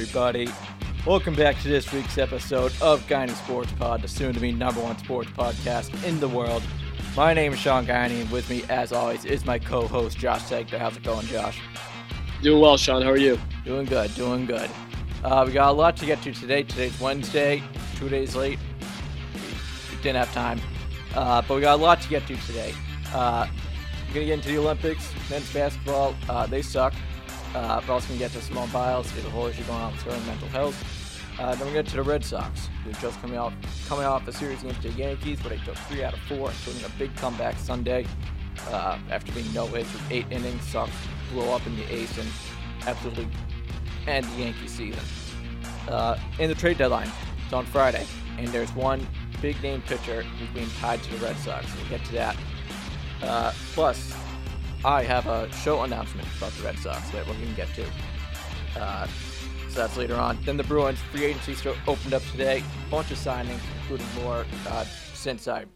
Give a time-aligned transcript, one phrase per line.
[0.00, 0.48] Everybody.
[1.04, 4.80] Welcome back to this week's episode of Guiney Sports Pod, the soon to be number
[4.80, 6.62] one sports podcast in the world.
[7.14, 10.40] My name is Sean Guiney, and with me, as always, is my co host, Josh
[10.40, 10.78] Seichter.
[10.78, 11.60] How's it going, Josh?
[12.40, 13.02] Doing well, Sean.
[13.02, 13.38] How are you?
[13.66, 14.70] Doing good, doing good.
[15.22, 16.62] Uh, we got a lot to get to today.
[16.62, 17.62] Today's Wednesday,
[17.96, 18.58] two days late.
[19.90, 20.62] We didn't have time,
[21.14, 22.72] uh, but we got a lot to get to today.
[23.12, 23.46] Uh,
[24.08, 26.14] we're gonna get into the Olympics, men's basketball.
[26.26, 26.94] Uh, they suck.
[27.54, 29.10] Uh, also gonna get to Simone Biles.
[29.12, 31.10] There's a whole issue going on with her mental health.
[31.38, 33.54] Uh, then we get to the Red Sox, who are just coming off
[33.88, 36.84] coming off a series against the Yankees, where they took three out of four, including
[36.84, 38.06] a big comeback Sunday.
[38.68, 40.92] Uh, after being no hits with eight innings, Sox
[41.32, 43.28] blow up in the eighth and absolutely
[44.06, 45.00] end the Yankee season.
[45.88, 47.10] Uh, in the trade deadline,
[47.44, 48.06] it's on Friday,
[48.38, 49.06] and there's one
[49.40, 51.66] big name pitcher who's being tied to the Red Sox.
[51.76, 52.36] We'll get to that.
[53.22, 54.14] Uh, plus,
[54.82, 57.84] I have a show announcement about the Red Sox that we're going to get to.
[58.80, 59.06] Uh,
[59.68, 60.38] so that's later on.
[60.44, 62.64] Then the Bruins free agency show opened up today.
[62.90, 65.66] Bunch of signings, including more uh, since I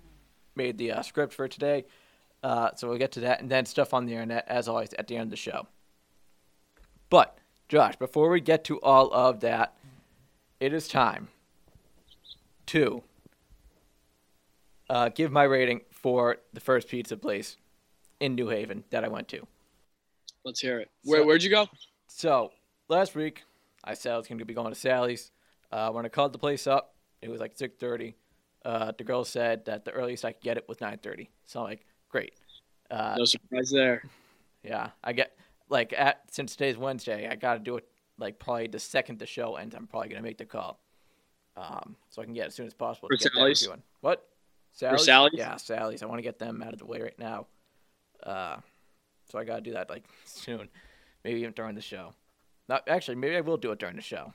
[0.56, 1.84] made the uh, script for today.
[2.42, 5.06] Uh, so we'll get to that, and then stuff on the internet as always at
[5.06, 5.66] the end of the show.
[7.11, 7.36] But
[7.68, 9.77] Josh, before we get to all of that,
[10.61, 11.28] it is time
[12.66, 13.02] to
[14.89, 17.58] uh, give my rating for the first pizza place
[18.20, 19.46] in New Haven that I went to.
[20.44, 20.90] Let's hear it.
[21.04, 21.68] Where, So- where'd you go?
[22.06, 22.52] So
[22.88, 23.42] last week,
[23.82, 25.30] I said I was going to be going to Sally's.
[25.72, 28.14] Uh, when I called the place up, it was like 6:30.
[28.64, 31.28] Uh, the girl said that the earliest I could get it was 9:30.
[31.44, 32.34] So I'm like, great.
[32.90, 34.04] Uh, No surprise there.
[34.62, 35.36] Yeah, I get
[35.68, 37.86] like at since today's Wednesday, I got to do it
[38.18, 39.74] like probably the second the show ends.
[39.74, 40.78] I'm probably gonna make the call,
[41.56, 43.08] um, so I can get it as soon as possible.
[43.08, 43.68] For to get Sally's?
[44.00, 44.28] What?
[44.72, 45.05] Sally's?
[45.05, 45.33] Sally's?
[45.34, 46.02] Yeah, Sally's.
[46.02, 47.46] I want to get them out of the way right now.
[48.24, 48.57] Uh,
[49.30, 50.68] so I got to do that like soon,
[51.24, 52.14] maybe even during the show.
[52.68, 54.33] Not actually, maybe I will do it during the show.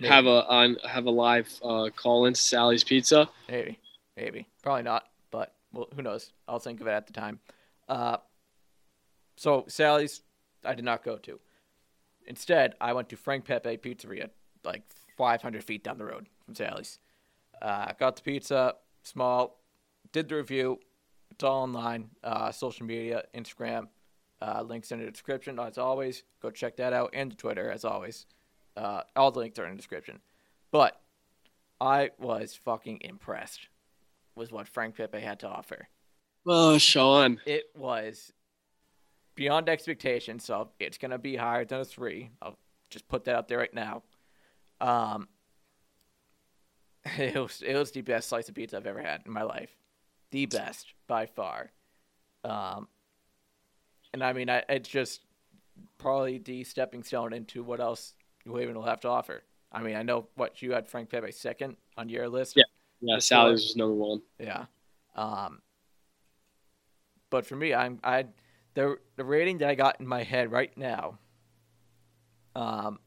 [0.00, 0.12] Maybe.
[0.12, 3.28] Have a on have a live uh, call in to Sally's Pizza.
[3.48, 3.78] Maybe,
[4.16, 6.32] maybe, probably not, but well, who knows?
[6.46, 7.40] I'll think of it at the time.
[7.88, 8.18] Uh,
[9.36, 10.22] so Sally's,
[10.64, 11.40] I did not go to.
[12.26, 14.30] Instead, I went to Frank Pepe Pizzeria,
[14.64, 14.82] like
[15.16, 16.98] 500 feet down the road from Sally's.
[17.60, 19.60] Uh, got the pizza, small,
[20.12, 20.78] did the review.
[21.38, 23.86] It's all online, uh, social media, Instagram,
[24.42, 26.24] uh, links in the description as always.
[26.42, 28.26] Go check that out, and Twitter as always.
[28.76, 30.18] Uh, all the links are in the description.
[30.72, 31.00] But
[31.80, 33.68] I was fucking impressed
[34.34, 35.86] with what Frank Pepe had to offer.
[36.44, 37.40] Oh, Sean.
[37.46, 38.32] It was
[39.36, 42.30] beyond expectations, so it's gonna be higher than a three.
[42.42, 42.58] I'll
[42.90, 44.02] just put that out there right now.
[44.80, 45.28] Um,
[47.16, 49.77] it was it was the best slice of pizza I've ever had in my life,
[50.30, 51.70] the best by far.
[52.44, 52.88] Um,
[54.12, 55.20] and I mean, I, it's just
[55.98, 59.42] probably the stepping stone into what else New Haven will have to offer.
[59.70, 62.56] I mean, I know what you had Frank Pepe second on your list.
[62.56, 62.64] Yeah.
[63.00, 64.22] Yeah, Sally's was number one.
[64.38, 64.64] Yeah.
[65.14, 65.60] Um,
[67.30, 68.26] but for me, I'm I
[68.74, 71.18] the the rating that I got in my head right now.
[72.56, 72.98] Um,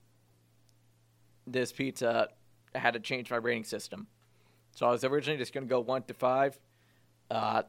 [1.46, 2.30] this pizza
[2.74, 4.08] I had to change my rating system,
[4.76, 6.58] so I was originally just gonna go one to five.
[7.32, 7.64] Uh,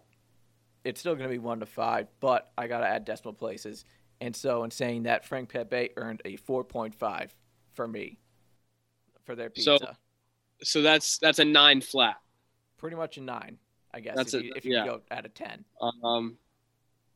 [0.85, 3.85] it's still gonna be one to five, but I gotta add decimal places,
[4.21, 7.35] and so in saying that, Frank Pepe earned a four point five
[7.75, 8.19] for me
[9.25, 9.97] for their So- pizza.
[10.65, 12.21] So that's that's a nine flat.
[12.77, 13.59] Pretty much a nine,
[13.95, 14.17] I guess.
[14.17, 14.85] That's if a- you, if you yeah.
[14.85, 15.65] go out of ten.
[15.81, 16.37] Um,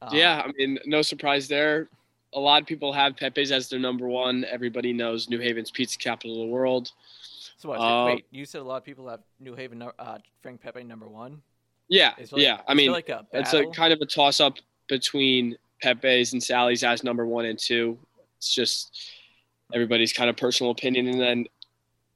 [0.03, 1.89] Um, yeah, I mean, no surprise there.
[2.35, 4.45] A lot of people have Pepe's as their number one.
[4.45, 6.93] Everybody knows New Haven's pizza capital of the world.
[7.56, 7.77] So what?
[7.77, 11.09] Uh, wait, you said a lot of people have New Haven, uh, Frank Pepe number
[11.09, 11.41] one.
[11.89, 12.61] Yeah, like- yeah.
[12.67, 14.55] I mean, like a it's a kind of a toss up
[14.89, 17.99] between Pepe's and Sally's as number one and two.
[18.39, 19.11] It's just
[19.73, 21.47] everybody's kind of personal opinion, and then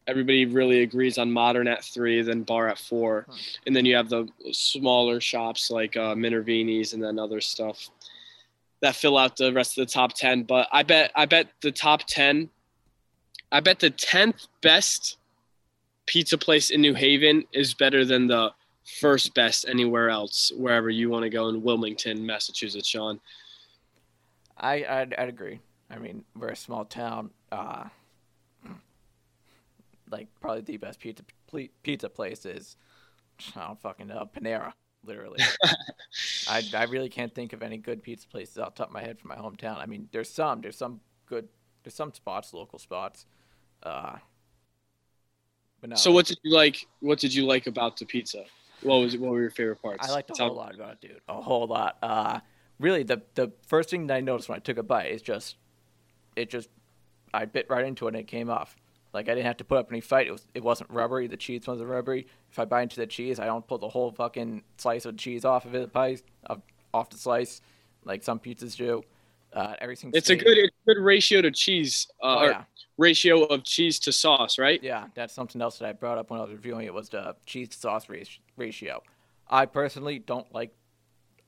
[0.06, 3.36] everybody really agrees on modern at three, then bar at four, Hmm.
[3.66, 7.90] and then you have the smaller shops like uh, Minervini's and then other stuff
[8.80, 10.42] that fill out the rest of the top ten.
[10.42, 12.50] But I bet I bet the top ten,
[13.52, 15.18] I bet the tenth best
[16.06, 18.52] pizza place in New Haven is better than the
[18.98, 23.20] first best anywhere else, wherever you want to go in Wilmington, Massachusetts, Sean.
[24.56, 25.60] I I'd, I'd agree.
[25.90, 27.30] I mean, we're a small town.
[27.50, 27.84] Uh,
[30.10, 31.22] like probably the best pizza
[31.82, 32.76] pizza place is
[33.56, 34.72] I don't fucking know Panera.
[35.04, 35.40] Literally,
[36.48, 39.00] I I really can't think of any good pizza places off the top of my
[39.00, 39.78] head from my hometown.
[39.78, 40.60] I mean, there's some.
[40.60, 41.48] There's some good.
[41.82, 43.24] There's some spots, local spots.
[43.82, 44.16] Uh,
[45.80, 45.96] but no.
[45.96, 46.86] So what did you like?
[47.00, 48.44] What did you like about the pizza?
[48.82, 50.08] What was what were your favorite parts?
[50.08, 51.20] I liked a Tell- whole lot about it, dude.
[51.28, 51.98] A whole lot.
[52.02, 52.40] Uh,
[52.78, 55.56] really, the the first thing that I noticed when I took a bite is just,
[56.36, 56.68] it just
[57.34, 58.76] I bit right into it and it came off.
[59.12, 60.28] Like I didn't have to put up any fight.
[60.28, 61.26] It was it wasn't rubbery.
[61.26, 62.26] The cheese wasn't rubbery.
[62.50, 65.44] If I bite into the cheese, I don't pull the whole fucking slice of cheese
[65.44, 66.18] off of it, pie,
[66.94, 67.60] off the slice,
[68.04, 69.02] like some pizzas do.
[69.52, 70.14] Uh, everything's.
[70.16, 72.06] It's a good, it's a good ratio to cheese.
[72.22, 72.64] Uh, Oh, yeah.
[72.98, 74.82] ratio of cheese to sauce, right?
[74.82, 77.34] Yeah, that's something else that I brought up when I was reviewing it was the
[77.46, 78.06] cheese to sauce
[78.56, 79.02] ratio.
[79.48, 80.72] I personally don't like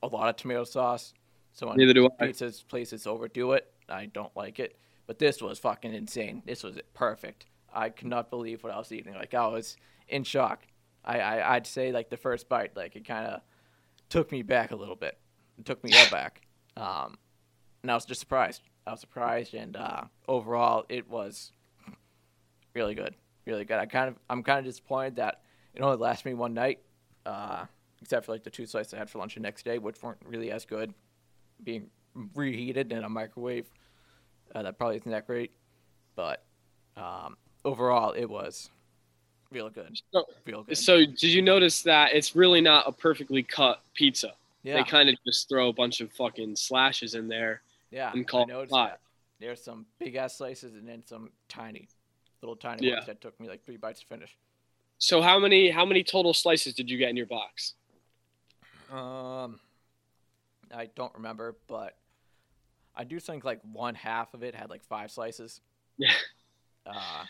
[0.01, 1.13] a lot of tomato sauce,
[1.53, 2.27] so when Neither do I.
[2.27, 4.75] pizzas places overdo it, I don't like it.
[5.07, 6.41] But this was fucking insane.
[6.45, 7.45] This was perfect.
[7.73, 9.13] I could not believe what I was eating.
[9.13, 9.77] Like I was
[10.09, 10.67] in shock.
[11.05, 13.41] I, I I'd say like the first bite, like it kind of
[14.09, 15.17] took me back a little bit.
[15.57, 16.41] It took me aback.
[16.75, 17.17] Um,
[17.83, 18.61] and I was just surprised.
[18.87, 21.51] I was surprised, and uh, overall, it was
[22.73, 23.13] really good,
[23.45, 23.77] really good.
[23.77, 25.41] I kind of, I'm kind of disappointed that
[25.75, 26.79] it only lasted me one night,
[27.25, 27.65] uh,
[28.01, 30.17] except for like the two slices I had for lunch the next day, which weren't
[30.25, 30.93] really as good,
[31.63, 31.87] being
[32.35, 33.69] reheated in a microwave.
[34.55, 35.51] Uh, that probably isn't that great,
[36.15, 36.43] but
[36.97, 37.35] um,
[37.65, 38.69] overall, it was
[39.51, 40.77] real good, So, real good.
[40.77, 44.33] so did you notice that it's really not a perfectly cut pizza?
[44.63, 47.61] yeah, They kind of just throw a bunch of fucking slashes in there.
[47.93, 48.11] Yeah.
[48.11, 48.87] and I call pie.
[48.87, 48.99] that.
[49.39, 51.87] There's some big ass slices and then some tiny,
[52.41, 52.95] little tiny Yeah.
[52.95, 54.37] ones that took me like three bites to finish.
[54.97, 57.73] So how many how many total slices did you get in your box?
[58.91, 59.59] Um,
[60.73, 61.97] I don't remember, but
[62.95, 65.61] I do think like one half of it had like five slices.
[65.97, 66.11] Yeah.
[66.85, 67.25] Uh,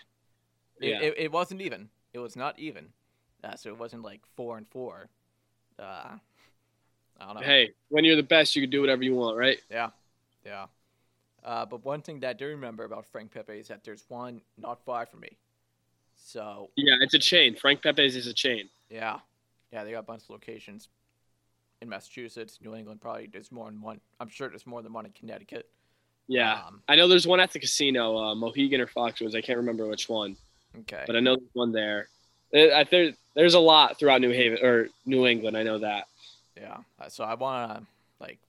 [0.81, 1.01] it, Yeah.
[1.01, 1.89] it, it wasn't even.
[2.13, 2.89] It was not even.
[3.43, 5.09] Uh, so it wasn't like four and four.
[5.79, 6.17] Uh,
[7.19, 7.41] I don't know.
[7.41, 9.59] Hey, when you're the best, you can do whatever you want, right?
[9.71, 9.89] Yeah.
[10.45, 10.65] Yeah.
[11.43, 14.41] Uh, but one thing that I do remember about Frank Pepe is that there's one
[14.57, 15.37] not far from me.
[16.15, 17.55] So Yeah, it's a chain.
[17.55, 18.69] Frank Pepe's is a chain.
[18.89, 19.19] yeah,
[19.71, 20.87] yeah, they got a bunch of locations
[21.81, 23.01] in Massachusetts, New England.
[23.01, 23.99] Probably there's more than one.
[24.19, 25.67] I'm sure there's more than one in Connecticut.
[26.27, 29.35] Yeah, Um, I know there's one at the casino, uh, Mohegan or Foxwoods.
[29.35, 30.37] I can't remember which one,
[30.79, 31.03] okay.
[31.05, 32.07] but I know there's one there.
[32.55, 35.57] Uh, I, there there's a lot throughout New Haven or New England.
[35.57, 36.05] I know that.
[36.55, 36.77] Yeah.
[37.01, 37.85] uh, So I want to
[38.21, 38.39] like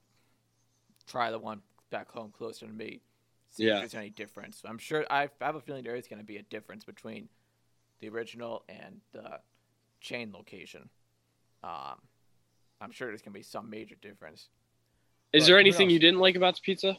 [1.07, 3.01] try the one back home closer to me.
[3.49, 3.75] See Yeah.
[3.75, 4.61] if there's any difference.
[4.65, 7.29] I'm sure I have a feeling there is going to be a difference between
[8.01, 9.39] the original and the
[10.01, 10.89] chain location.
[11.63, 12.01] Um,
[12.81, 14.49] I'm sure there's going to be some major difference.
[15.33, 16.97] Is But there anything you didn't like about the pizza?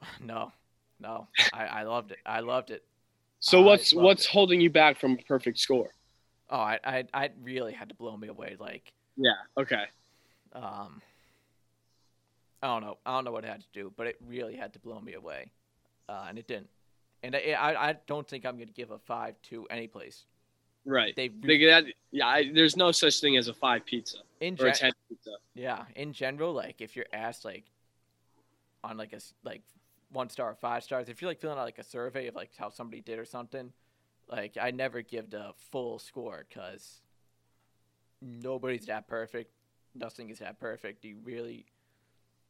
[0.20, 0.52] No,
[1.00, 2.18] no, I, I loved it.
[2.26, 2.84] I loved it.
[3.40, 4.30] So I what's what's it.
[4.30, 5.88] holding you back from a perfect score?
[6.50, 8.56] Oh, I, I, I really had to blow me away.
[8.58, 9.32] Like, Yeah.
[9.58, 9.84] Okay.
[10.52, 11.00] um,
[12.62, 12.98] I don't know.
[13.04, 15.14] I don't know what it had to do, but it really had to blow me
[15.14, 15.50] away,
[16.08, 16.70] uh, and it didn't.
[17.22, 20.24] And I, I, I don't think I'm going to give a five to any place.
[20.84, 21.14] Right.
[21.16, 22.26] They, They, that, yeah.
[22.26, 25.32] I, there's no such thing as a five pizza in or a gen- ten pizza.
[25.54, 27.64] yeah, in general, like if you're asked like
[28.84, 29.62] on like a like
[30.12, 32.50] one star or five stars, if you're like filling out like a survey of like
[32.56, 33.72] how somebody did or something,
[34.30, 37.00] like I never give the full score because
[38.22, 39.50] nobody's that perfect.
[39.94, 41.04] Nothing is that perfect.
[41.04, 41.66] You really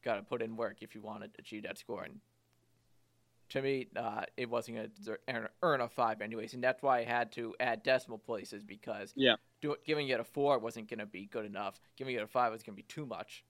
[0.07, 2.05] got to put in work if you want to achieve that score.
[2.05, 2.21] And
[3.51, 7.05] to me, uh, it wasn't going to earn, a five anyways, and that's why I
[7.05, 9.35] had to add decimal places because Yeah.
[9.61, 11.81] do, giving it a four wasn't going to be good enough.
[11.97, 13.45] Giving it a five was going to be too much.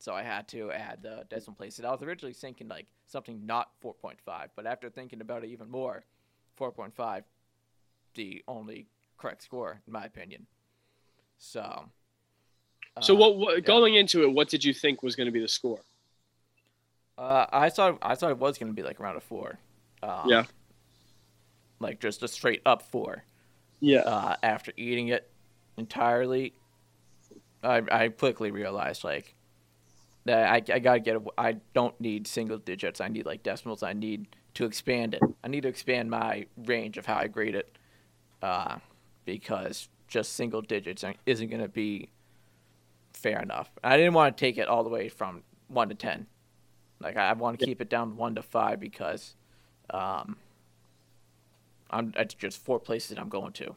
[0.00, 1.84] So I had to add the decimal places.
[1.84, 6.04] I was originally thinking like something not 4.5, but after thinking about it even more,
[6.58, 7.22] 4.5,
[8.14, 10.46] the only correct score in my opinion.
[11.38, 11.90] So.
[13.00, 14.32] So uh, what, what going into it?
[14.32, 15.80] What did you think was going to be the score?
[17.16, 19.58] Uh, I thought I thought it was going to be like around a four.
[20.02, 20.44] Um, Yeah.
[21.80, 23.24] Like just a straight up four.
[23.80, 24.00] Yeah.
[24.00, 25.30] uh, after eating it
[25.76, 26.54] entirely,
[27.62, 29.34] I, I quickly realized like
[30.24, 31.16] that I, I gotta get.
[31.16, 33.00] A, I don't need single digits.
[33.00, 33.82] I need like decimals.
[33.82, 35.22] I need to expand it.
[35.42, 37.76] I need to expand my range of how I grade it,
[38.42, 38.78] uh,
[39.24, 42.08] because just single digits isn't gonna be
[43.24, 43.70] fair enough.
[43.82, 46.26] I didn't want to take it all the way from one to ten.
[47.00, 49.34] Like I want to keep it down one to five because,
[49.90, 50.36] um,
[51.90, 53.74] I'm it's just four places that I'm going to.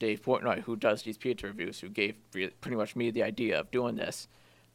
[0.00, 3.70] Dave Portnoy, who does these pizza reviews, who gave pretty much me the idea of
[3.70, 4.28] doing this,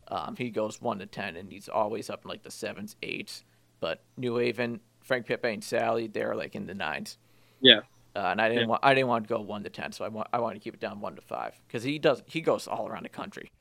[0.08, 3.44] um, he goes one to ten, and he's always up in like the sevens, eights.
[3.82, 7.18] But New Haven, Frank and Sally, they're like in the nines.
[7.60, 7.82] Yeah.
[8.16, 8.68] Uh, and I didn't Yeah.
[8.68, 10.62] want I didn't want to go one to ten, so I want I want to
[10.62, 13.52] keep it down one to five because he does he goes all around the country.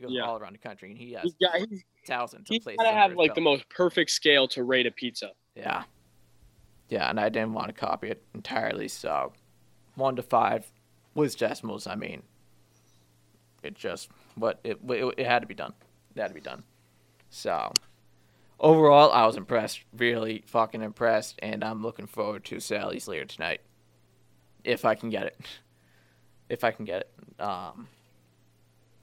[0.00, 0.22] He goes Yeah.
[0.24, 2.78] all around the country, and he has He's got, he's, thousands he's of places.
[2.78, 5.32] got to have like the most perfect scale to rate a pizza.
[5.54, 5.84] Yeah.
[6.88, 9.32] Yeah, and I didn't want to copy it entirely, so
[9.96, 10.70] one to five
[11.14, 11.86] was decimals.
[11.86, 12.22] I mean,
[13.62, 15.74] it just, but it, it, it had to be done.
[16.16, 16.64] It had to be done.
[17.28, 17.72] So,
[18.58, 19.82] overall, I was impressed.
[19.96, 23.60] Really fucking impressed, and I'm looking forward to Sally's later tonight,
[24.64, 25.40] if I can get it.
[26.48, 27.40] If I can get it.
[27.40, 27.86] Um,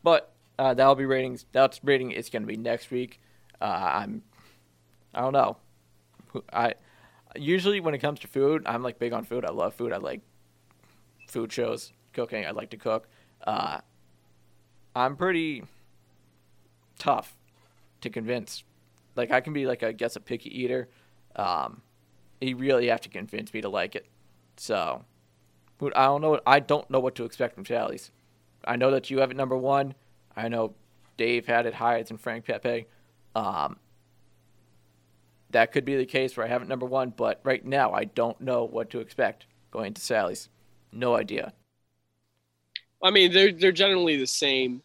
[0.03, 1.45] but uh, that'll be ratings.
[1.51, 2.11] That's rating.
[2.11, 3.19] It's gonna be next week.
[3.61, 4.23] Uh, I'm.
[5.13, 5.57] I don't know.
[6.51, 6.73] I
[7.35, 9.45] usually when it comes to food, I'm like big on food.
[9.45, 9.93] I love food.
[9.93, 10.21] I like
[11.27, 12.45] food shows, cooking.
[12.45, 13.07] I like to cook.
[13.45, 13.79] Uh,
[14.95, 15.63] I'm pretty
[16.97, 17.35] tough
[18.01, 18.63] to convince.
[19.15, 20.89] Like I can be like I guess a picky eater.
[21.35, 21.81] Um,
[22.41, 24.07] you really have to convince me to like it.
[24.57, 25.05] So,
[25.81, 26.39] I don't know.
[26.45, 28.11] I don't know what to expect from Sally's.
[28.65, 29.95] I know that you have it number one.
[30.37, 30.75] I know
[31.17, 32.85] Dave had it higher than Frank Pepe.
[33.35, 33.77] Um,
[35.49, 38.05] that could be the case where I have it number one, but right now I
[38.05, 40.49] don't know what to expect going to Sally's.
[40.91, 41.53] No idea.
[43.01, 44.81] I mean, they're they're generally the same.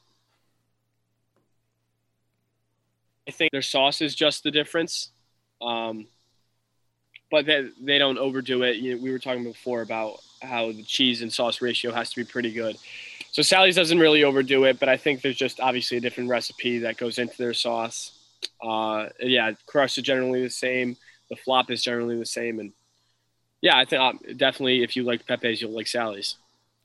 [3.28, 5.11] I think their sauce is just the difference,
[5.61, 6.06] um,
[7.30, 8.76] but they they don't overdo it.
[8.76, 12.16] You know, we were talking before about how the cheese and sauce ratio has to
[12.16, 12.76] be pretty good.
[13.32, 16.80] So Sally's doesn't really overdo it, but I think there's just obviously a different recipe
[16.80, 18.12] that goes into their sauce.
[18.62, 20.98] Uh, yeah, crust is generally the same.
[21.30, 22.72] The flop is generally the same, and
[23.62, 26.36] yeah, I think um, definitely if you like Pepe's, you'll like Sally's.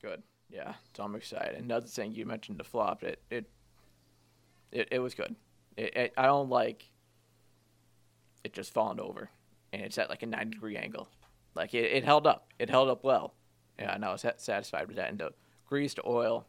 [0.01, 0.23] Good.
[0.49, 1.59] Yeah, so I'm excited.
[1.59, 3.03] Another thing you mentioned the flop.
[3.03, 3.45] It it
[4.71, 5.35] it, it was good.
[5.75, 6.85] It, it, I don't like
[8.45, 9.29] it just falling over,
[9.73, 11.09] and it's at like a 90 degree angle.
[11.55, 12.53] Like it, it held up.
[12.57, 13.33] It held up well.
[13.77, 15.09] Yeah, and I was satisfied with that.
[15.09, 15.33] And the
[15.67, 16.45] greased oil,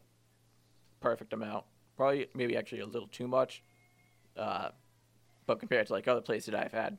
[0.99, 1.65] perfect amount.
[1.97, 3.61] Probably maybe actually a little too much.
[4.37, 4.69] Uh,
[5.45, 6.97] but compared to like other places that I've had,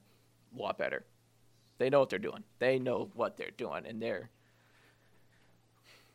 [0.56, 1.04] a lot better.
[1.78, 2.44] They know what they're doing.
[2.58, 4.28] They know what they're doing, and they're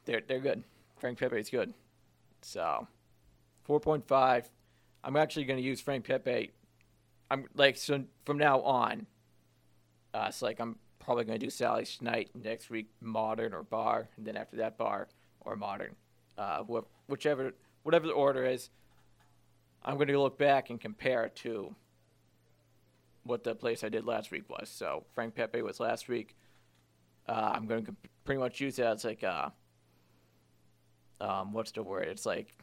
[0.06, 0.64] they're they're good.
[0.98, 1.74] Frank Pepe is good.
[2.42, 2.88] So,
[3.64, 4.50] four point five.
[5.04, 6.52] I'm actually going to use Frank Pepe.
[7.32, 9.08] I'm like so from now on.
[10.14, 14.08] Uh, it's like I'm probably going to do Sally's tonight, next week modern or bar,
[14.18, 15.08] and then after that bar
[15.46, 15.96] or modern,
[16.38, 16.64] uh,
[17.08, 18.70] whichever whatever the order is.
[19.84, 21.76] I'm going to look back and compare it to
[23.24, 24.70] what the place I did last week was.
[24.70, 26.36] So Frank Pepe was last week.
[27.28, 29.52] Uh, I'm going to pretty much use that as like a,
[31.22, 32.08] uh, um, what's the word?
[32.08, 32.56] It's like,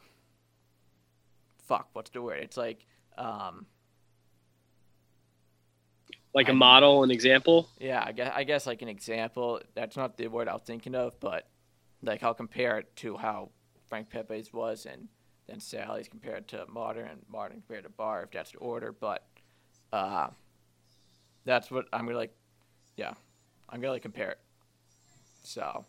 [1.65, 2.39] fuck, what's the word?
[2.41, 2.85] It's like,
[3.17, 3.65] um,
[6.33, 7.69] like a model, an example.
[7.79, 9.61] Yeah, I guess I guess like an example.
[9.75, 11.47] That's not the word I was thinking of, but
[12.03, 13.49] like I'll compare it to how
[13.87, 15.07] Frank Pepe's was, and
[15.47, 18.91] then Sally's compared to modern, and modern compared to bar, if that's the order.
[18.91, 19.25] But
[19.91, 20.27] uh,
[21.45, 22.35] that's what I'm gonna like.
[22.97, 23.13] Yeah,
[23.69, 24.39] I'm gonna like compare it.
[25.43, 25.85] So,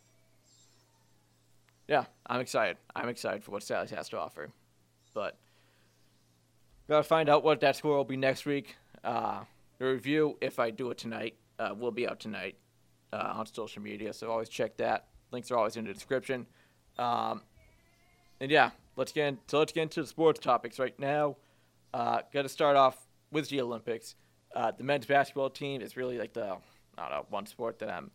[1.88, 2.76] yeah, I'm excited.
[2.94, 4.50] I'm excited for what Sally's has to offer,
[5.12, 5.36] but
[6.88, 8.76] gotta find out what that score will be next week.
[9.02, 9.44] Uh,
[9.78, 12.56] the review, if I do it tonight, uh, will be out tonight
[13.12, 14.12] uh, on social media.
[14.12, 15.08] So always check that.
[15.34, 16.46] Links are always in the description.
[16.98, 17.42] Um,
[18.40, 21.36] and yeah, let's get in, so let's get into the sports topics right now.
[21.92, 22.96] Uh, Got to start off
[23.30, 24.14] with the Olympics.
[24.54, 26.56] Uh, the men's basketball team is really like the
[26.96, 28.12] I don't know one sport that I'm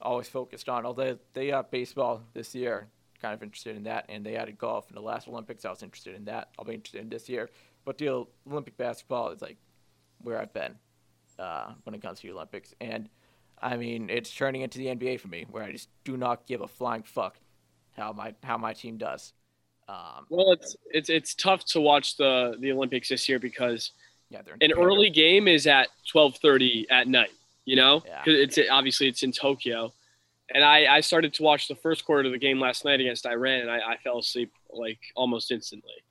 [0.00, 0.84] always focused on.
[0.84, 2.88] Although they got baseball this year,
[3.22, 5.64] kind of interested in that, and they added golf in the last Olympics.
[5.64, 6.48] I was interested in that.
[6.58, 7.48] I'll be interested in this year.
[7.84, 9.58] But the Olympic basketball is like
[10.22, 10.74] where I've been
[11.38, 13.08] uh, when it comes to the Olympics, and
[13.60, 16.60] I mean it's turning into the NBA for me, where I just do not give
[16.60, 17.36] a flying fuck
[17.96, 19.32] how my how my team does.
[19.88, 23.92] Um, well, it's it's it's tough to watch the the Olympics this year because
[24.30, 27.30] yeah, an early game is at 12:30 at night.
[27.64, 28.22] You know, yeah.
[28.26, 29.92] it's obviously it's in Tokyo,
[30.54, 33.26] and I I started to watch the first quarter of the game last night against
[33.26, 36.02] Iran, and I, I fell asleep like almost instantly.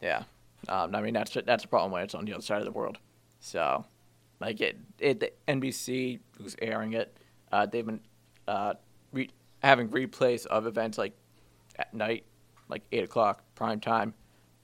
[0.00, 0.24] Yeah,
[0.68, 2.72] um, I mean that's that's a problem when it's on the other side of the
[2.72, 2.98] world.
[3.40, 3.84] So,
[4.40, 7.16] like it, it the NBC who's airing it,
[7.52, 8.00] uh, they've been
[8.48, 8.74] uh,
[9.12, 9.30] re-
[9.62, 11.14] having replays of events like
[11.78, 12.24] at night,
[12.68, 14.14] like eight o'clock prime time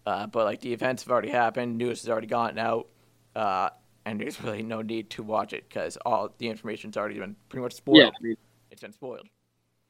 [0.06, 2.88] uh, but like the events have already happened, news has already gotten out,
[3.36, 3.70] uh,
[4.04, 7.62] and there's really no need to watch it because all the information's already been pretty
[7.62, 7.98] much spoiled.
[7.98, 8.36] Yeah, I mean,
[8.70, 9.28] it's been spoiled.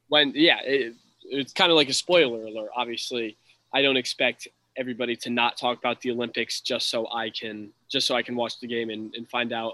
[0.09, 2.69] When yeah, it, it's kind of like a spoiler alert.
[2.75, 3.37] Obviously,
[3.73, 4.47] I don't expect
[4.77, 8.35] everybody to not talk about the Olympics just so I can just so I can
[8.35, 9.73] watch the game and, and find out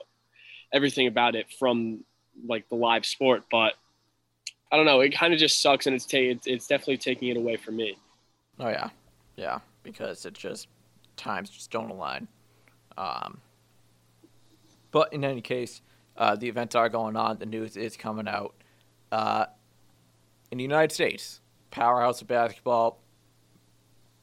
[0.74, 2.04] everything about it from
[2.46, 3.44] like the live sport.
[3.52, 3.74] But
[4.72, 5.02] I don't know.
[5.02, 7.76] It kind of just sucks, and it's ta- it's, it's definitely taking it away from
[7.76, 7.98] me.
[8.60, 8.90] Oh yeah,
[9.36, 10.68] yeah because it just
[11.16, 12.28] times just don't align.
[12.98, 13.40] Um,
[14.92, 15.82] but in any case,
[16.18, 17.38] uh, the events are going on.
[17.38, 18.54] The news is coming out.
[19.12, 19.46] Uh,
[20.52, 21.40] in the United States,
[21.72, 23.00] powerhouse of basketball.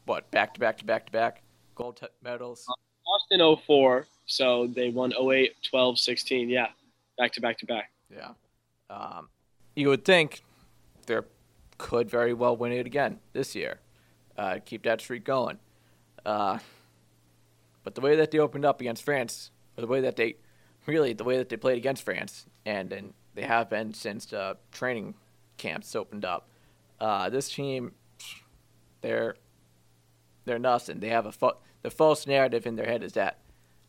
[0.04, 1.42] What back to back to back to back
[1.74, 2.66] gold t- medals?
[3.04, 6.48] Boston 04, So they won 08, 12, 16.
[6.48, 6.68] Yeah,
[7.18, 7.90] back to back to back.
[8.10, 8.30] Yeah.
[8.90, 9.28] Um,
[9.76, 10.42] you would think
[11.06, 11.18] they
[11.78, 13.80] could very well win it again this year.
[14.36, 15.58] Uh, keep that streak going.
[16.24, 16.58] Uh,
[17.82, 20.36] but the way that they opened up against France, or the way that they,
[20.86, 24.54] really the way that they played against France, and, and they have been since uh,
[24.72, 25.14] training
[25.58, 26.48] camps opened up,
[27.00, 27.92] uh, this team,
[29.02, 29.36] they're
[30.44, 31.00] they're nothing.
[31.00, 33.38] They have a fa- the false narrative in their head is that,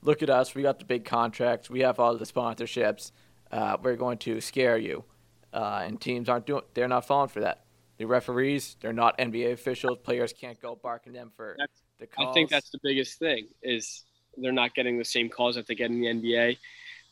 [0.02, 3.12] look at us, we got the big contracts, we have all the sponsorships,
[3.52, 5.04] uh, we're going to scare you,
[5.54, 7.62] uh, and teams aren't doing, they're not falling for that.
[7.98, 9.98] The referees, they're not NBA officials.
[10.04, 12.30] Players can't go barking them for That's- the calls.
[12.30, 14.04] I think that's the biggest thing is
[14.38, 16.58] they're not getting the same calls that they get in the NBA,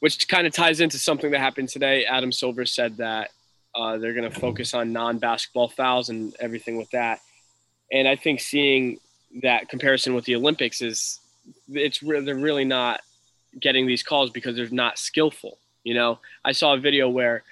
[0.02, 2.04] which kind of ties into something that happened today.
[2.04, 3.32] Adam Silver said that
[3.74, 7.22] uh, they're going to focus on non-basketball fouls and everything with that.
[7.94, 9.00] And I think seeing
[9.42, 11.20] that comparison with the Olympics is
[11.70, 13.02] it's re- they're really not
[13.60, 15.58] getting these calls because they're not skillful.
[15.84, 17.44] You know, I saw a video where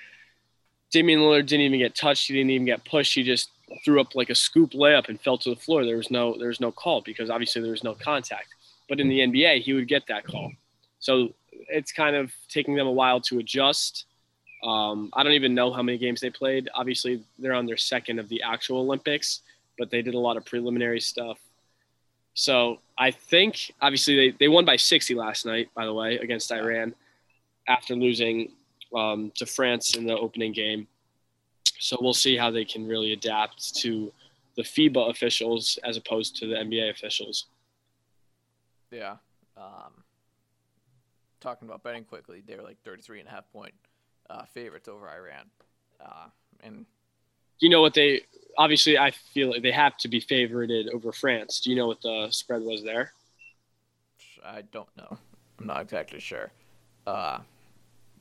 [0.92, 2.28] Damian Lillard didn't even get touched.
[2.28, 3.16] He didn't even get pushed.
[3.16, 3.50] He just
[3.84, 5.86] threw up like a scoop layup and fell to the floor.
[5.86, 8.48] There was no there was no call because obviously there was no contact.
[8.90, 10.52] But in the NBA, he would get that call.
[11.00, 14.06] So it's kind of taking them a while to adjust.
[14.64, 16.70] Um, I don't even know how many games they played.
[16.76, 19.42] Obviously, they're on their second of the actual Olympics,
[19.78, 21.40] but they did a lot of preliminary stuff.
[22.34, 26.52] So I think obviously they, they won by 60 last night, by the way, against
[26.52, 26.94] Iran
[27.68, 28.52] after losing
[28.96, 30.88] um, to France in the opening game.
[31.80, 34.12] So we'll see how they can really adapt to
[34.56, 37.48] the FIBA officials as opposed to the NBA officials.
[38.92, 39.16] Yeah.
[39.58, 40.04] Um,
[41.40, 43.74] talking about betting quickly, they were like 33 and a half point
[44.30, 45.46] uh, favorites over Iran.
[46.00, 46.28] Uh,
[46.64, 46.86] and
[47.60, 48.22] you know what they
[48.62, 51.60] obviously I feel like they have to be favorited over France.
[51.62, 53.12] Do you know what the spread was there?
[54.46, 55.18] I don't know.
[55.60, 56.52] I'm not exactly sure.
[57.08, 57.40] Uh,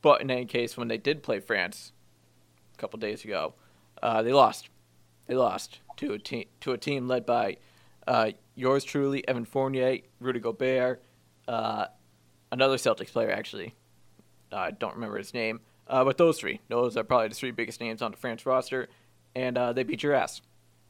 [0.01, 1.93] but in any case, when they did play France
[2.75, 3.53] a couple days ago,
[4.03, 4.71] uh, they lost.
[5.27, 7.59] They lost to a team to a team led by
[8.09, 11.03] uh, yours truly, Evan Fournier, Rudy Gobert,
[11.47, 11.87] uh,
[12.51, 13.75] another Celtics player actually.
[14.51, 17.81] I don't remember his name, uh, but those three, those are probably the three biggest
[17.81, 18.89] names on the France roster,
[19.35, 20.41] and uh, they beat your ass.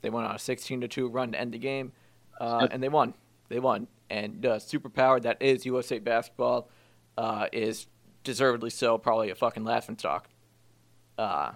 [0.02, 1.92] They went on a 16 to two run to end the game,
[2.40, 3.14] uh, and they won.
[3.48, 6.68] They won, and the superpower that is USA basketball
[7.18, 7.86] uh, is
[8.24, 10.28] deservedly so probably a fucking laughing stock.
[11.18, 11.52] Uh,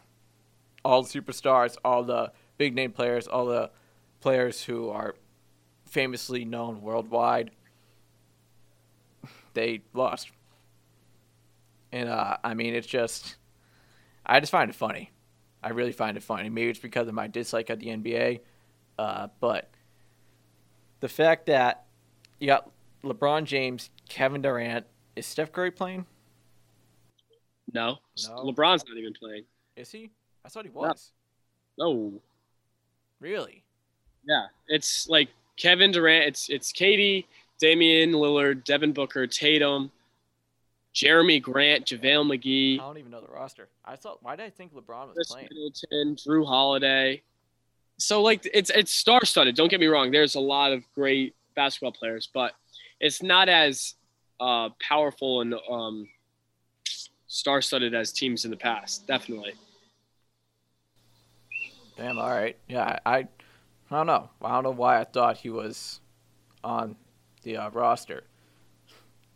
[0.84, 3.70] all the superstars, all the big name players, all the
[4.20, 5.14] players who are
[5.84, 7.50] famously known worldwide,
[9.54, 10.30] they lost.
[11.92, 13.36] And uh, I mean, it's just,
[14.26, 15.10] I just find it funny.
[15.64, 16.50] I really find it funny.
[16.50, 18.40] Maybe it's because of my dislike of the NBA,
[18.98, 19.70] uh, but
[21.00, 21.86] the fact that
[22.38, 22.70] you got
[23.02, 24.84] LeBron James, Kevin Durant,
[25.16, 26.04] is Steph Curry playing?
[27.72, 27.96] No.
[28.28, 28.44] No.
[28.44, 29.44] LeBron's not even playing.
[29.74, 30.10] Is he?
[30.44, 31.12] I thought he was.
[31.78, 32.12] No.
[33.20, 33.64] Really?
[34.26, 34.46] Yeah.
[34.68, 37.26] It's like Kevin Durant, it's it's Katie,
[37.58, 39.90] Damian Lillard, Devin Booker, Tatum,
[40.94, 42.74] Jerami Grant, JaVale McGee.
[42.74, 43.68] I don't even know the roster.
[43.84, 44.22] I thought.
[44.22, 45.48] Why did I think LeBron was Khris playing?
[45.50, 47.22] Middleton, Jrue Holiday.
[47.98, 49.56] So like it's it's star studded.
[49.56, 50.10] Don't get me wrong.
[50.10, 52.52] There's a lot of great basketball players, but
[53.00, 53.94] it's not as
[54.40, 56.08] uh, powerful and um,
[57.26, 59.06] star studded as teams in the past.
[59.06, 59.54] Definitely.
[61.96, 62.18] Damn.
[62.18, 62.56] All right.
[62.68, 62.98] Yeah.
[63.04, 63.26] I.
[63.90, 64.30] I don't know.
[64.42, 66.00] I don't know why I thought he was
[66.64, 66.96] on
[67.42, 68.24] the uh, roster,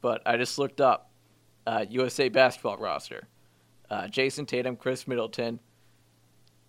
[0.01, 1.08] but I just looked up
[1.68, 3.28] uh, USA basketball roster.
[3.90, 5.61] Uh, Jayson Tatum, Khris Middleton,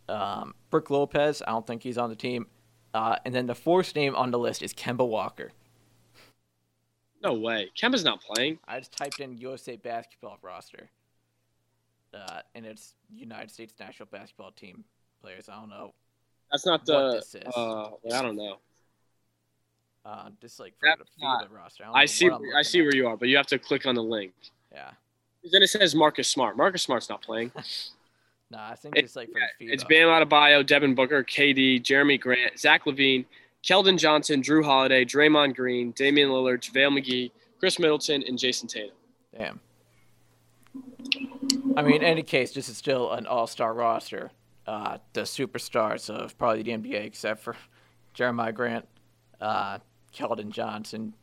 [0.09, 1.41] um, Brook Lopez.
[1.47, 2.47] I don't think he's on the team.
[2.93, 5.51] Uh, and then the fourth name on the list is Kemba Walker.
[7.23, 7.69] No way.
[7.81, 8.59] Kemba's not playing.
[8.67, 10.89] I just typed in USA basketball roster,
[12.13, 14.83] uh, and it's United States national basketball team
[15.21, 15.49] players.
[15.49, 15.93] I don't know.
[16.51, 17.21] That's not the.
[17.55, 18.57] Uh, I don't know.
[20.05, 21.83] Uh, just like for That's the not- FIBA roster.
[21.83, 22.29] don't I see.
[22.57, 22.83] I see at.
[22.83, 24.33] where you are, but you have to click on the link.
[24.71, 24.91] Yeah.
[25.51, 26.57] Then it says Marcus Smart.
[26.57, 27.51] Marcus Smart's not playing.
[28.51, 29.73] Nah, I think It- it's like for Yeah, the FIBA.
[29.73, 33.25] it's Bam Adebayo, Devin Booker, KD, Jerami Grant, Zach LaVine,
[33.63, 38.95] Keldon Johnson, Jrue Holiday, Draymond Green, Damian Lillard, JaVale McGee, Khris Middleton, and Jayson Tatum.
[39.37, 39.59] Damn.
[41.77, 44.31] I mean, in any case, this is still an all-star roster.
[44.65, 47.55] Uh, the superstars of probably the NBA, except for
[48.15, 48.87] Jeremiah Grant,
[49.39, 49.77] uh,
[50.11, 51.13] Keldon Johnson.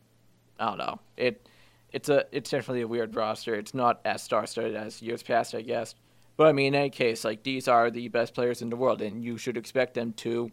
[0.60, 1.00] I don't know.
[1.16, 1.46] It
[1.92, 3.54] it's a it's definitely a weird roster.
[3.54, 5.94] It's not as star-studded as years past, I guess.
[6.36, 9.00] But I mean, in any case, like these are the best players in the world,
[9.00, 10.50] and you should expect them to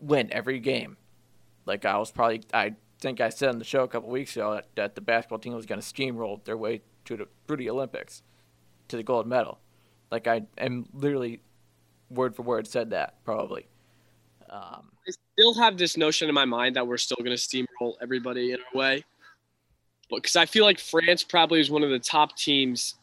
[0.00, 0.96] win every game.
[1.64, 4.54] Like I was probably I think I said on the show a couple weeks ago
[4.54, 7.70] that, that the basketball team was going to steamroll their way to the through the
[7.70, 8.22] Olympics
[8.88, 9.58] to the gold medal.
[10.10, 11.40] Like I am literally
[12.10, 13.68] word for word said that probably.
[14.50, 17.94] Um, I still have this notion in my mind that we're still going to steamroll
[18.02, 19.04] everybody in our way,
[20.18, 22.96] because I feel like France probably is one of the top teams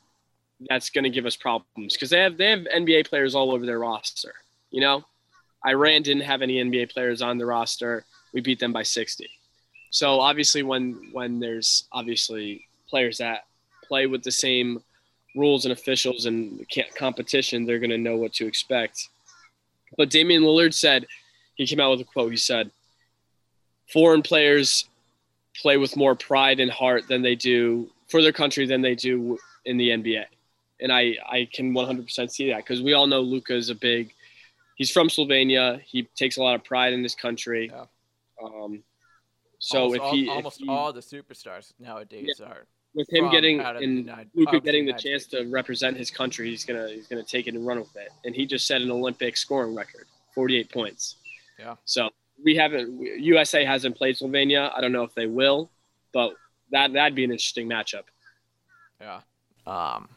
[0.69, 3.65] that's going to give us problems because they have they have NBA players all over
[3.65, 4.33] their roster.
[4.71, 5.03] You know,
[5.65, 8.05] Iran didn't have any NBA players on the roster.
[8.33, 9.27] We beat them by 60.
[9.91, 13.45] So obviously, when when there's obviously players that
[13.87, 14.83] play with the same
[15.35, 19.07] rules and officials and competition, they're going to know what to expect.
[19.97, 21.07] But Damian Lillard said
[21.55, 22.31] he came out with a quote.
[22.31, 22.71] He said,
[23.91, 24.88] "Foreign players
[25.61, 29.37] play with more pride and heart than they do for their country than they do
[29.65, 30.25] in the NBA."
[30.81, 34.13] And I I can 100% see that because we all know Luka is a big.
[34.75, 35.81] He's from Slovenia.
[35.81, 37.69] He takes a lot of pride in this country.
[37.71, 37.85] Yeah.
[38.41, 38.83] Um,
[39.59, 42.45] so almost if all, he almost if he, all the superstars nowadays Yeah.
[42.45, 45.09] are with him getting out of the and United- Luka of the getting the United
[45.09, 45.43] chance States.
[45.43, 48.09] to represent his country, he's gonna he's gonna take it and run with it.
[48.23, 51.17] And he just set an Olympic scoring record, 48 points.
[51.59, 51.75] Yeah.
[51.83, 52.09] So
[52.43, 54.71] we haven't USA hasn't played Slovenia.
[54.75, 55.69] I don't know if they will,
[56.13, 56.33] but
[56.71, 58.03] that that'd be an interesting matchup.
[58.99, 59.21] Yeah.
[59.65, 60.09] Um,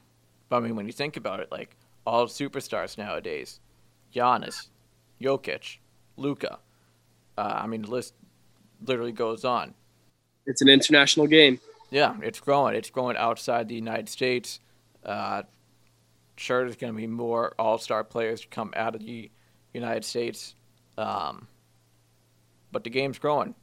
[0.49, 3.61] but I mean, when you think about it, like all superstars nowadays,
[4.15, 4.69] Giannis,
[5.21, 5.79] Jokic,
[6.17, 6.59] Luka.
[7.39, 8.15] Uh, I mean, the list
[8.85, 9.75] literally goes on.
[10.47, 11.61] It's an international game.
[11.91, 12.75] Yeah, it's growing.
[12.75, 14.61] It's growing outside the United States.
[15.05, 15.43] Uh,
[16.37, 19.31] sure, there's going to be more all-star players to come out of the
[19.75, 20.55] United States,
[20.99, 21.47] um,
[22.73, 23.55] but the game's growing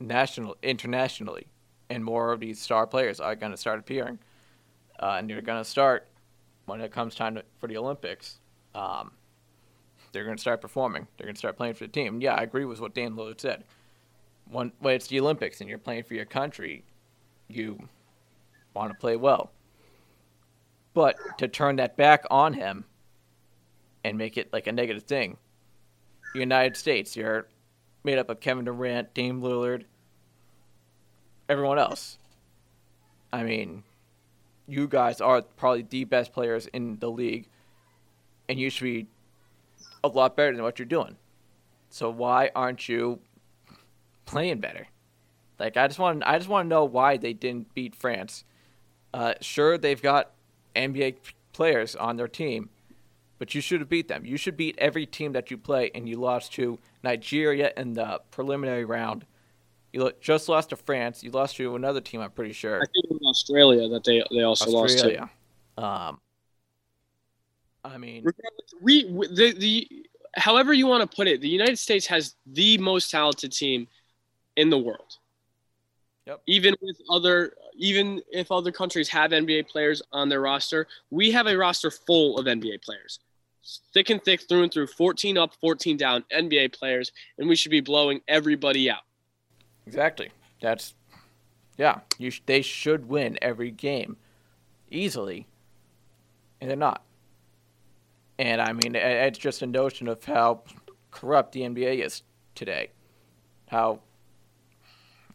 [0.00, 1.46] national, internationally,
[1.88, 4.18] and more of these star players are going to start appearing,
[4.98, 6.08] uh, and they're going to start
[6.66, 8.38] when it comes time to, for the Olympics.
[8.74, 9.12] Um,
[10.12, 11.06] they're going to start performing.
[11.16, 12.20] They're going to start playing for the team.
[12.20, 13.64] Yeah, I agree with what Dan Lillard said.
[14.50, 16.84] When, when it's the Olympics and you're playing for your country,
[17.48, 17.78] you
[18.74, 19.52] want to play well.
[20.94, 22.84] But to turn that back on him
[24.02, 25.36] and make it like a negative thing,
[26.34, 27.46] United States, you're
[28.04, 29.84] made up of Kevin Durant, Dame Lillard,
[31.48, 32.18] everyone else.
[33.32, 33.84] I mean,
[34.66, 37.48] you guys are probably the best players in the league,
[38.48, 39.06] and you should be
[40.02, 41.16] a lot better than what you're doing.
[41.90, 43.20] So why aren't you
[44.24, 44.86] playing better?
[45.58, 48.44] Like I just want I just want to know why they didn't beat France.
[49.12, 50.30] Uh, sure, they've got
[50.74, 51.16] NBA
[51.52, 52.70] players on their team,
[53.40, 54.24] but you should have beat them.
[54.24, 58.20] You should beat every team that you play, and you lost to Nigeria in the
[58.30, 59.24] preliminary round.
[59.94, 61.24] You just lost to France.
[61.24, 62.76] You lost to another team, I'm pretty sure.
[62.76, 65.04] I think it was Australia that they they also lost to.
[65.04, 65.30] Australia.
[65.78, 66.20] Um,
[67.82, 68.26] I mean,
[68.82, 69.88] we we- the the
[70.36, 73.88] however you want to put it, the United States has the most talented team
[74.56, 75.16] in the world.
[76.26, 76.42] Yep.
[76.46, 81.46] Even with other, even if other countries have NBA players on their roster, we have
[81.46, 83.18] a roster full of NBA players,
[83.92, 87.70] thick and thick, through and through, 14 up, 14 down, NBA players, and we should
[87.70, 89.02] be blowing everybody out.
[89.86, 90.30] Exactly.
[90.60, 90.94] That's
[91.76, 92.00] yeah.
[92.18, 94.16] You sh- they should win every game
[94.90, 95.46] easily,
[96.60, 97.02] and they're not.
[98.38, 100.62] And I mean, it's just a notion of how
[101.10, 102.22] corrupt the NBA is
[102.54, 102.90] today.
[103.68, 104.00] How,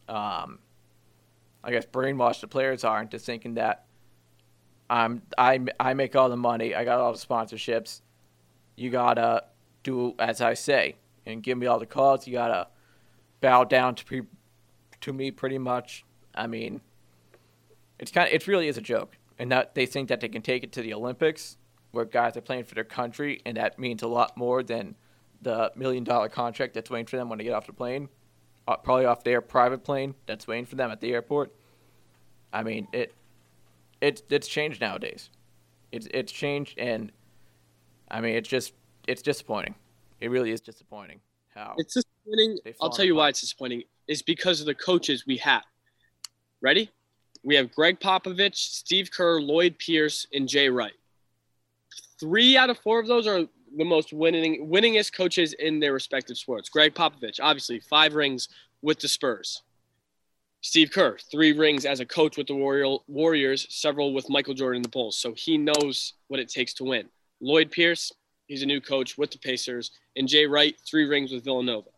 [0.10, 0.60] um,
[1.64, 3.86] I guess brainwashed the players are into thinking that
[4.90, 8.02] I'm I I make all the money, I got all the sponsorships.
[8.76, 9.46] You gotta
[9.84, 12.28] do as I say and give me all the calls.
[12.28, 12.68] You gotta
[13.42, 14.22] bow down to pre-
[15.02, 16.04] to me pretty much.
[16.34, 16.82] I mean,
[18.00, 20.42] it's kind of it really is a joke, and that they think that they can
[20.42, 21.58] take it to the Olympics,
[21.92, 24.96] where guys are playing for their country, and that means a lot more than
[25.42, 28.10] the million dollar contract that's waiting for them when they get off the plane,
[28.68, 31.54] uh, probably off their private plane that's waiting for them at the airport.
[32.52, 33.14] I mean, it
[34.02, 35.30] it's it's changed nowadays.
[35.92, 37.12] It's it's changed, and
[38.10, 38.74] I mean, it's just
[39.08, 39.76] it's disappointing.
[40.22, 41.20] It really is disappointing
[41.54, 42.60] how It's disappointing.
[42.82, 43.84] I'll tell you why it's disappointing.
[44.08, 45.64] Is because of the coaches we have.
[46.62, 46.92] Ready?
[47.44, 50.94] We have Gregg Popovich, Steve Kerr, Lloyd Pierce, and Jay Wright.
[52.20, 53.46] Three out of four of those are
[53.78, 56.70] the most winning, winningest coaches in their respective sports.
[56.70, 58.50] Gregg Popovich, obviously, five rings
[58.82, 59.62] with the Spurs.
[60.62, 64.78] Steve Kerr, three rings as a coach with the Warrior, Warriors, several with Michael Jordan
[64.78, 65.16] and the Bulls.
[65.18, 67.08] So he knows what it takes to win.
[67.42, 68.12] Lloyd Pierce,
[68.48, 71.90] he's a new coach with the Pacers, and Jay Wright, three rings with Villanova.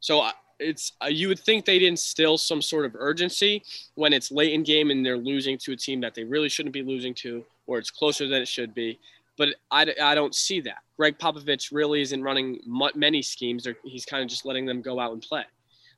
[0.00, 3.62] So it's uh, you would think they'd instill some sort of urgency
[3.94, 6.72] when it's late in game and they're losing to a team that they really shouldn't
[6.72, 8.98] be losing to, or it's closer than it should be.
[9.36, 10.78] But I, I don't see that.
[10.96, 12.58] Gregg Popovich really isn't running
[12.94, 13.68] many schemes.
[13.84, 15.44] He's kind of just letting them go out and play.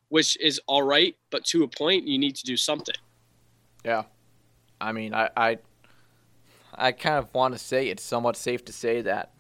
[0.09, 2.95] which is all right, but to a point, you need to do something.
[3.85, 4.05] Yeah,
[4.81, 5.59] I mean, I I,
[6.79, 9.33] I kind of want to say it's somewhat safe to say that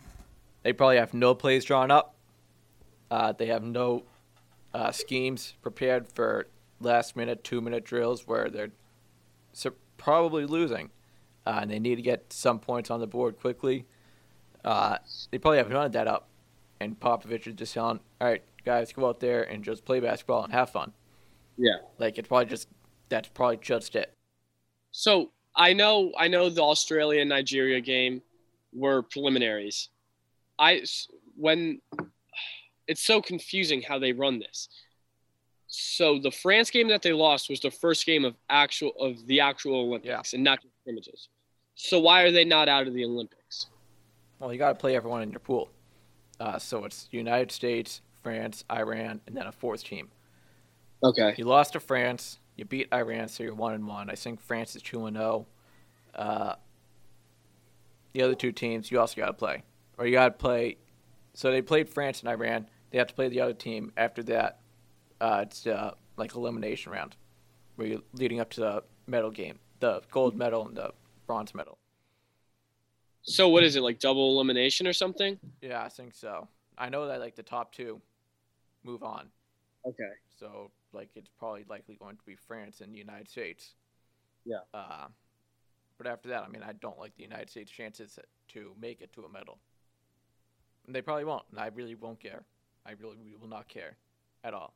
[0.62, 2.14] they probably have no plays drawn up.
[3.10, 4.04] Uh, they have no
[4.74, 6.48] uh, schemes prepared for
[6.80, 8.72] last minute, two minute drills where they're
[9.52, 10.90] so probably losing,
[11.46, 13.86] uh, and they need to get some points on the board quickly.
[14.64, 14.98] Uh,
[15.30, 16.28] they probably have none that up,
[16.80, 20.44] and Popovich is just telling, "All right, guys, go out there and just play basketball
[20.44, 20.92] and have fun."
[21.56, 22.68] Yeah, like it's probably just
[23.08, 24.12] that's probably just it.
[24.90, 28.22] So I know I know the Australia Nigeria game
[28.72, 29.88] were preliminaries.
[30.58, 30.84] I
[31.36, 31.80] when
[32.86, 34.68] it's so confusing how they run this.
[35.66, 39.40] So the France game that they lost was the first game of actual of the
[39.40, 40.36] actual Olympics yeah.
[40.36, 41.28] and not just scrimmages.
[41.74, 43.66] So why are they not out of the Olympics?
[44.38, 45.68] Well, you got to play everyone in your pool.
[46.40, 50.08] Uh, so it's United States, France, Iran, and then a fourth team.
[51.02, 51.34] Okay.
[51.36, 52.38] You lost to France.
[52.58, 54.10] You beat Iran, so you're one and one.
[54.10, 55.46] I think France is two and zero.
[56.14, 56.20] Oh.
[56.20, 56.56] Uh,
[58.12, 59.62] the other two teams you also got to play,
[59.96, 60.76] or you got to play.
[61.34, 62.68] So they played France and Iran.
[62.90, 64.58] They have to play the other team after that.
[65.20, 67.14] Uh, it's uh, like elimination round,
[67.76, 70.90] where you're leading up to the medal game, the gold medal and the
[71.28, 71.78] bronze medal.
[73.22, 75.38] So what is it like double elimination or something?
[75.60, 76.48] Yeah, I think so.
[76.76, 78.00] I know that like the top two
[78.82, 79.28] move on.
[79.86, 80.10] Okay.
[80.40, 83.74] So like it's probably likely going to be France and the United States.
[84.44, 84.58] Yeah.
[84.72, 85.06] Uh,
[85.98, 89.12] but after that, I mean, I don't like the United States' chances to make it
[89.14, 89.58] to a medal.
[90.86, 92.42] And they probably won't, and I really won't care.
[92.86, 93.96] I really will not care
[94.44, 94.72] at all.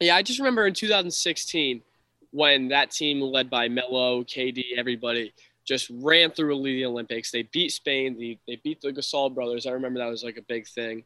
[0.00, 1.82] Yeah, I just remember in 2016
[2.30, 5.32] when that team led by Melo, KD, everybody
[5.64, 7.30] just ran through the Olympics.
[7.30, 8.16] They beat Spain.
[8.18, 9.66] They, they beat the Gasol brothers.
[9.66, 11.04] I remember that was like a big thing.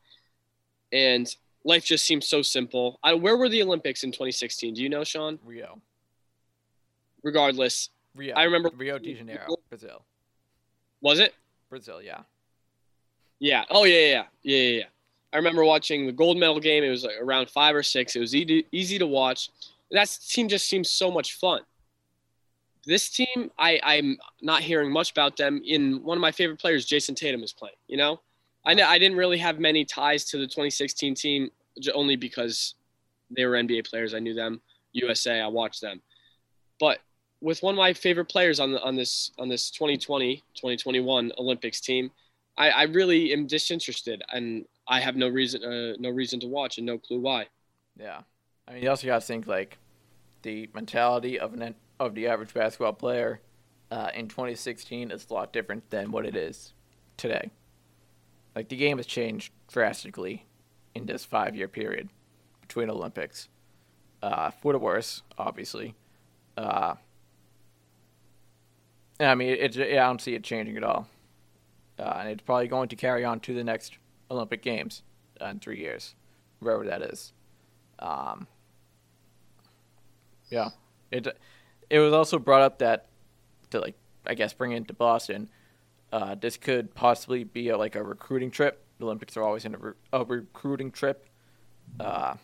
[0.93, 2.99] And life just seems so simple.
[3.03, 4.75] I, where were the Olympics in 2016?
[4.75, 5.39] Do you know, Sean?
[5.45, 5.81] Rio.
[7.23, 8.35] Regardless, Rio.
[8.35, 10.03] I remember Rio de Janeiro, Brazil.
[11.01, 11.35] Was it?
[11.71, 12.21] Brazil, yeah.
[13.39, 13.65] Yeah.
[13.71, 14.07] Oh yeah, yeah,
[14.43, 14.79] yeah, yeah.
[14.79, 14.85] yeah.
[15.33, 16.85] I remember watching the gold medal game.
[16.85, 18.15] It was like around five or six.
[18.15, 19.51] It was easy, easy to watch.
[19.91, 21.63] That team just seems so much fun.
[22.85, 25.63] This team, I, I'm not hearing much about them.
[25.65, 27.77] In one of my favorite players, Jayson Tatum, is playing.
[27.89, 28.21] You know,
[28.65, 31.51] I, I didn't really have many ties to the 2016 team,
[31.95, 32.75] only because
[33.31, 34.15] they were NBA players.
[34.15, 34.61] I knew them.
[34.93, 36.01] USA, I watched them.
[36.79, 36.99] But
[37.41, 41.81] with one of my favorite players on the, on this on this 2020 2021 Olympics
[41.81, 42.11] team,
[42.57, 46.79] I, I really am disinterested, and I have no reason uh, no reason to watch
[46.79, 47.47] and no clue why.
[47.99, 48.21] Yeah,
[48.69, 49.79] I mean, you also got to think like
[50.43, 53.41] the mentality of an of the average basketball player
[53.91, 56.75] uh, in 2016 is a lot different than what it is
[57.17, 57.51] today.
[58.55, 60.47] Like the game has changed drastically
[60.95, 62.09] in this five year period
[62.61, 63.49] between Olympics,
[64.23, 65.95] uh, for the worse, obviously.
[66.57, 66.95] Uh,
[69.19, 71.09] I mean, it, it, I don't see it changing at all
[71.99, 73.99] uh, and it's probably going to carry on to the next
[74.31, 75.03] Olympic Games
[75.41, 76.15] in three years,
[76.61, 77.33] wherever that is.
[77.99, 78.47] Um,
[80.51, 80.71] yeah,
[81.11, 81.27] it
[81.91, 83.07] it was also brought up that
[83.71, 83.95] to like
[84.27, 85.49] I guess bring it into Boston.
[86.13, 88.85] Uh, this could possibly be a, like a recruiting trip.
[88.99, 91.27] The Olympics are always in a, re- a recruiting trip.
[91.99, 92.35] Uh,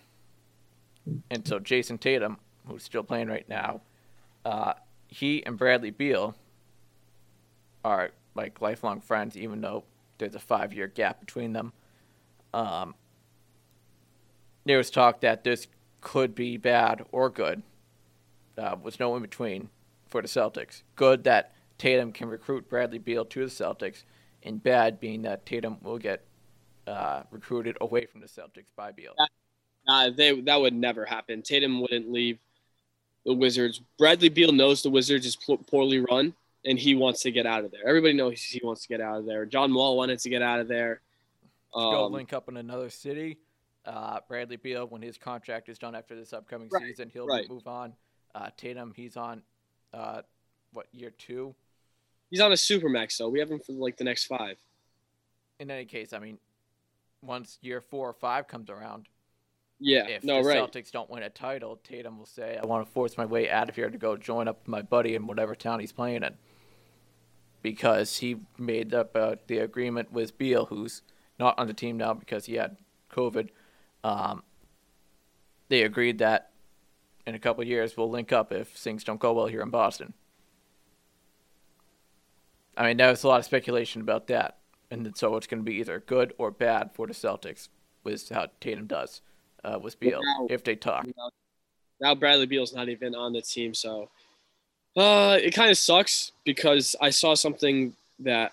[1.30, 3.82] and so Jayson Tatum, who's still playing right now,
[4.44, 4.72] uh,
[5.08, 6.34] he and Bradley Beal
[7.84, 9.84] are like lifelong friends, even though
[10.18, 11.72] there's a five year gap between them.
[12.54, 12.94] Um,
[14.64, 15.66] there was talk that this
[16.00, 17.62] could be bad or good.
[18.56, 19.68] Uh, was no in between
[20.06, 20.82] for the Celtics.
[20.96, 24.04] Good that Tatum can recruit Bradley Beal to the Celtics,
[24.42, 26.24] and bad being that Tatum will get
[26.86, 29.14] uh, recruited away from the Celtics by Beal.
[29.86, 31.42] Uh, they, that would never happen.
[31.42, 32.38] Tatum wouldn't leave
[33.24, 33.80] the Wizards.
[33.98, 37.70] Bradley Beal knows the Wizards is poorly run, and he wants to get out of
[37.70, 37.86] there.
[37.86, 39.46] Everybody knows he wants to get out of there.
[39.46, 41.00] John Wall wanted to get out of there.
[41.74, 43.38] Um, go link up in another city.
[43.84, 47.48] Uh, Bradley Beal, when his contract is done after this upcoming right, season, he'll right.
[47.48, 47.94] move on.
[48.34, 49.42] Uh, Tatum, he's on
[49.94, 50.22] uh,
[50.72, 51.54] what year two?
[52.30, 54.58] He's on a supermax, so we have him for like the next five.
[55.58, 56.38] In any case, I mean,
[57.22, 59.08] once year four or five comes around,
[59.80, 60.58] yeah, if no, the right.
[60.58, 63.68] Celtics don't win a title, Tatum will say, "I want to force my way out
[63.68, 66.34] of here to go join up with my buddy in whatever town he's playing in."
[67.62, 71.02] because he made up uh, the agreement with Beal, who's
[71.38, 72.76] not on the team now because he had
[73.12, 73.48] COVID.
[74.04, 74.42] Um,
[75.68, 76.50] they agreed that
[77.26, 80.14] in a couple years we'll link up if things don't go well here in Boston.
[82.78, 84.58] I mean, there was a lot of speculation about that,
[84.90, 87.68] and so it's going to be either good or bad for the Celtics
[88.04, 89.20] with how Tatum does.
[89.64, 90.46] uh, with Beal Wow.
[90.48, 91.04] if they talk.
[91.16, 91.30] Now,
[92.00, 94.08] now Bradley Beal's not even on the team, so
[94.96, 98.52] uh, it kind of sucks because I saw something that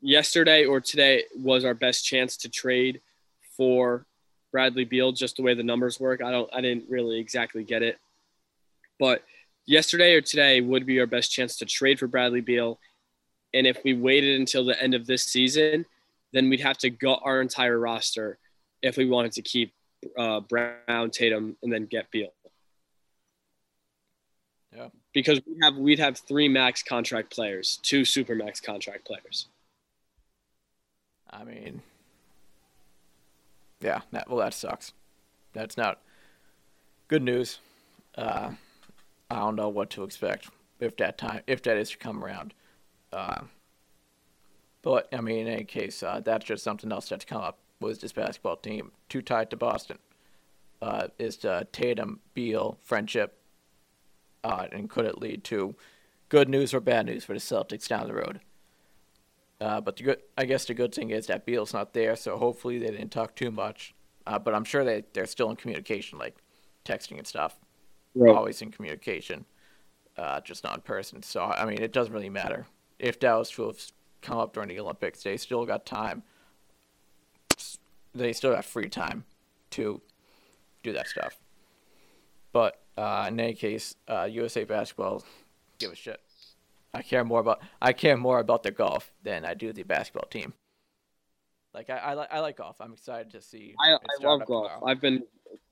[0.00, 3.00] yesterday or today was our best chance to trade
[3.56, 4.04] for
[4.50, 5.12] Bradley Beal.
[5.12, 7.98] Just the way the numbers work, I don't, I didn't really exactly get it,
[8.98, 9.22] but
[9.66, 12.80] yesterday or today would be our best chance to trade for Bradley Beal.
[13.52, 15.86] And if we waited until the end of this season,
[16.32, 18.38] then we'd have to gut our entire roster
[18.82, 19.72] if we wanted to keep
[20.16, 22.32] uh, Brown, Tatum, and then get Beal.
[24.74, 24.88] Yeah.
[25.12, 29.46] Because we have we'd have three max contract players, two super max contract players.
[31.28, 31.82] I mean,
[33.80, 34.92] yeah, that, well, that sucks.
[35.52, 36.00] That's not
[37.08, 37.58] good news.
[38.16, 38.52] Uh,
[39.30, 42.54] I don't know what to expect if that time, if that is to come around.
[43.12, 43.42] Uh,
[44.82, 47.58] but I mean, in any case, uh, that's just something else that's come up.
[47.80, 49.98] Was this basketball team too tied to Boston?
[50.80, 53.38] Uh, is the Tatum Beal friendship,
[54.42, 55.74] uh, and could it lead to
[56.28, 58.40] good news or bad news for the Celtics down the road?
[59.60, 62.38] Uh, but the good, I guess the good thing is that Beal's not there, so
[62.38, 63.94] hopefully they didn't talk too much.
[64.26, 66.36] Uh, but I'm sure they they're still in communication, like
[66.84, 67.58] texting and stuff.
[68.34, 69.44] Always in communication,
[70.16, 71.22] uh, just not in person.
[71.22, 72.66] So I mean, it doesn't really matter
[73.00, 73.78] if Dallas have
[74.22, 75.22] come up during the Olympics.
[75.22, 76.22] They still got time.
[78.14, 79.24] They still got free time
[79.70, 80.00] to
[80.82, 81.36] do that stuff.
[82.52, 85.24] But uh, in any case, uh, USA basketball,
[85.78, 86.20] give a shit.
[86.92, 90.28] I care more about I care more about the golf than I do the basketball
[90.28, 90.52] team.
[91.72, 92.80] Like I, I like I like golf.
[92.80, 93.74] I'm excited to see.
[93.80, 94.66] I, I love golf.
[94.72, 94.86] Tomorrow.
[94.86, 95.22] I've been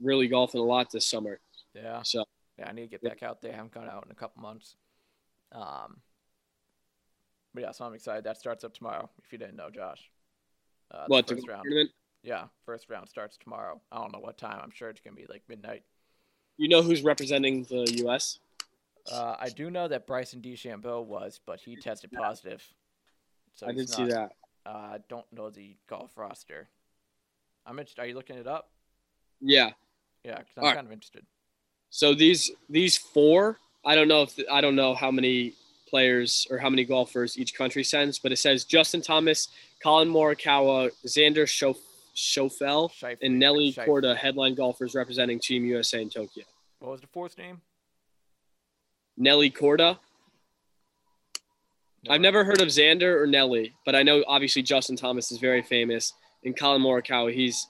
[0.01, 1.41] really golfing a lot this summer.
[1.75, 2.25] Yeah, So
[2.57, 2.69] yeah.
[2.69, 3.53] I need to get back out there.
[3.53, 4.77] I haven't gone out in a couple months.
[5.51, 5.99] Um,
[7.54, 8.24] but yeah, so I'm excited.
[8.24, 9.08] That starts up tomorrow.
[9.24, 10.11] If you didn't know, Josh.
[10.90, 11.62] Uh, the what first round?
[11.64, 11.90] tournament?
[12.22, 13.80] Yeah, first round starts tomorrow.
[13.92, 14.58] I don't know what time.
[14.62, 15.82] I'm sure it's gonna be like midnight.
[16.56, 18.38] You know who's representing the U.S.?
[19.11, 22.62] Uh, I do know that Bryson DeChambeau was, but he tested positive.
[23.54, 24.32] So I he's did see not- that.
[24.66, 26.68] Uh, I don't know the golf roster.
[27.64, 28.02] I'm interested.
[28.02, 28.70] Are you looking it up?
[29.40, 29.70] Yeah.
[30.24, 30.76] Yeah, because I'm Alright.
[30.76, 31.24] kind of interested.
[31.90, 35.54] So these these four, I don't know if I don't know how many
[35.88, 39.48] players or how many golfers each country sends, but it says Justin Thomas,
[39.83, 41.79] Collin Morikawa, Xander Schof-
[42.16, 46.44] Schofel, Scheif- and Nelly Korda, headline golfers representing Team USA in Tokyo.
[46.81, 47.61] What was the fourth name?
[49.16, 49.98] Nelly Korda.
[52.05, 52.14] No.
[52.14, 55.62] I've never heard of Xander or Nelly, but I know obviously Justin Thomas is very
[55.62, 56.12] famous,
[56.44, 57.66] and Collin Morikawa, he's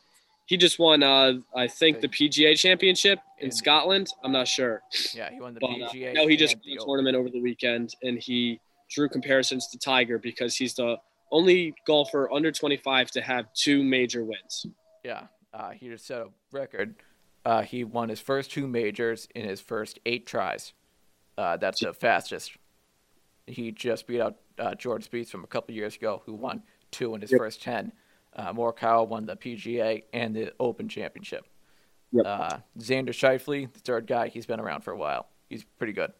[0.48, 4.08] he just won, uh, I think, the PGA Championship in Scotland.
[4.24, 4.80] I'm not sure.
[5.14, 6.14] Yeah, he won the But uh, PGA.
[6.14, 8.58] no, he just won the tournament over the weekend, and he
[8.90, 10.96] drew comparisons to Tiger because he's the
[11.30, 14.64] only golfer under 25 to have two major wins.
[15.04, 16.94] Yeah, uh, he just set a record.
[17.44, 20.72] Uh, he won his first two majors in his first eight tries.
[21.36, 22.52] Uh, that's the fastest.
[23.46, 27.14] He just beat out uh, George Spieth from a couple years ago, who won two
[27.14, 27.38] in his Yep.
[27.38, 27.92] first ten.
[28.38, 31.44] Uh, Morikawa won the PGA and the Open Championship.
[32.12, 32.24] Yep.
[32.24, 35.26] Uh, Xander Schauffele, the third guy, he's been around for a while.
[35.50, 36.12] He's pretty good.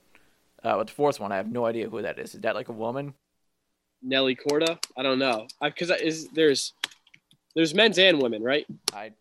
[0.64, 2.35] Uh, but the fourth one, I have no idea who that is.
[2.35, 3.14] Is that like a woman?
[4.02, 6.72] Nelly Korda, I don't know, because is there's
[7.54, 8.66] there's men's and women, right?
[8.92, 9.12] I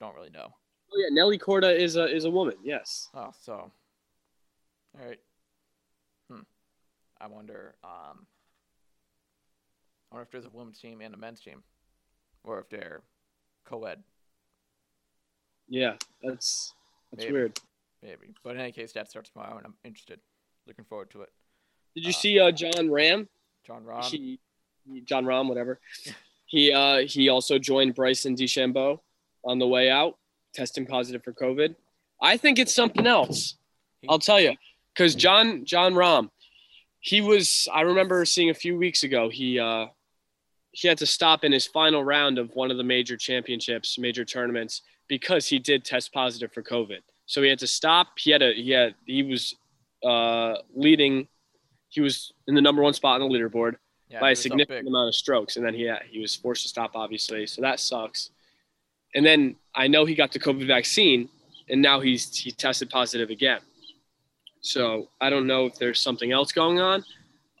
[0.00, 0.48] don't really know.
[0.92, 2.54] Oh yeah, Nelly Korda is a is a woman.
[2.62, 3.08] Yes.
[3.14, 3.52] Oh, so.
[3.52, 5.18] All right.
[6.30, 6.42] Hmm.
[7.20, 7.74] I wonder.
[7.84, 8.26] Um.
[10.10, 11.62] I wonder if there's a women's team and a men's team,
[12.44, 13.00] or if they're
[13.64, 14.02] co-ed.
[15.68, 16.74] Yeah, that's
[17.10, 17.32] that's Maybe.
[17.32, 17.60] weird.
[18.02, 18.34] Maybe.
[18.42, 20.20] But in any case, that starts tomorrow, and I'm interested.
[20.66, 21.30] Looking forward to it.
[21.94, 23.28] Did you Uh, see uh, John Ram?
[23.66, 24.04] Jon Rahm.
[24.04, 24.38] he,
[25.04, 25.78] Jon Rahm, whatever.
[26.46, 29.00] he uh, he also joined Bryson DeChambeau
[29.44, 30.18] on the way out,
[30.54, 31.74] testing positive for COVID.
[32.20, 33.56] I think it's something else.
[34.08, 34.54] I'll tell you,
[34.94, 36.30] because John Jon Rahm,
[37.00, 37.68] he was.
[37.72, 39.28] I remember seeing a few weeks ago.
[39.28, 39.86] He uh,
[40.72, 44.24] he had to stop in his final round of one of the major championships, major
[44.24, 47.00] tournaments, because he did test positive for COVID.
[47.26, 48.18] So he had to stop.
[48.18, 49.54] He had a he had he was
[50.04, 51.28] uh, leading.
[51.88, 53.76] He was in the number one spot on the leaderboard
[54.08, 56.68] yeah, by a significant amount of strokes, and then he had, he was forced to
[56.68, 57.46] stop, obviously.
[57.46, 58.30] So that sucks.
[59.14, 61.28] And then I know he got the COVID vaccine,
[61.68, 63.60] and now he's he tested positive again.
[64.62, 67.04] So I don't know if there's something else going on.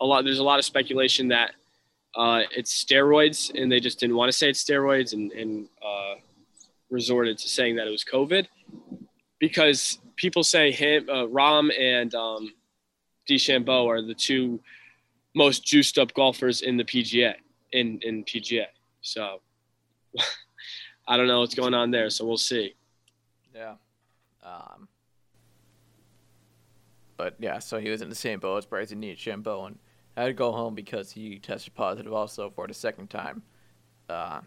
[0.00, 1.52] A lot there's a lot of speculation that
[2.14, 6.14] uh, it's steroids, and they just didn't want to say it's steroids, and and uh,
[6.90, 8.46] resorted to saying that it was COVID,
[9.38, 12.52] because people say him, uh, Rahm and um,
[13.28, 14.60] DeChambeau are the two
[15.34, 17.34] most juiced up golfers in the PGA
[17.72, 18.66] in in PGA.
[19.00, 19.40] So
[21.08, 22.10] I don't know what's going on there.
[22.10, 22.74] So we'll see.
[23.54, 23.74] Yeah.
[24.44, 24.88] Um,
[27.16, 29.78] but yeah, so he was in the same boat as Bryson DeChambeau and
[30.16, 33.42] had to go home because he tested positive also for the second time.
[34.08, 34.40] Uh,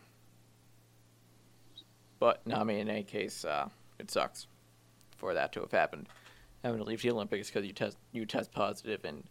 [2.19, 4.47] but no, I mean, in any case, uh, it sucks
[5.17, 6.07] for that to have happened.
[6.63, 9.23] Having to leave the Olympics because you test you test positive and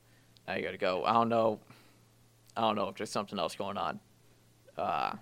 [0.49, 1.05] now you got to go.
[1.05, 1.61] I don't know.
[2.57, 4.01] I don't know if there's something else going on.
[4.79, 5.15] Uh,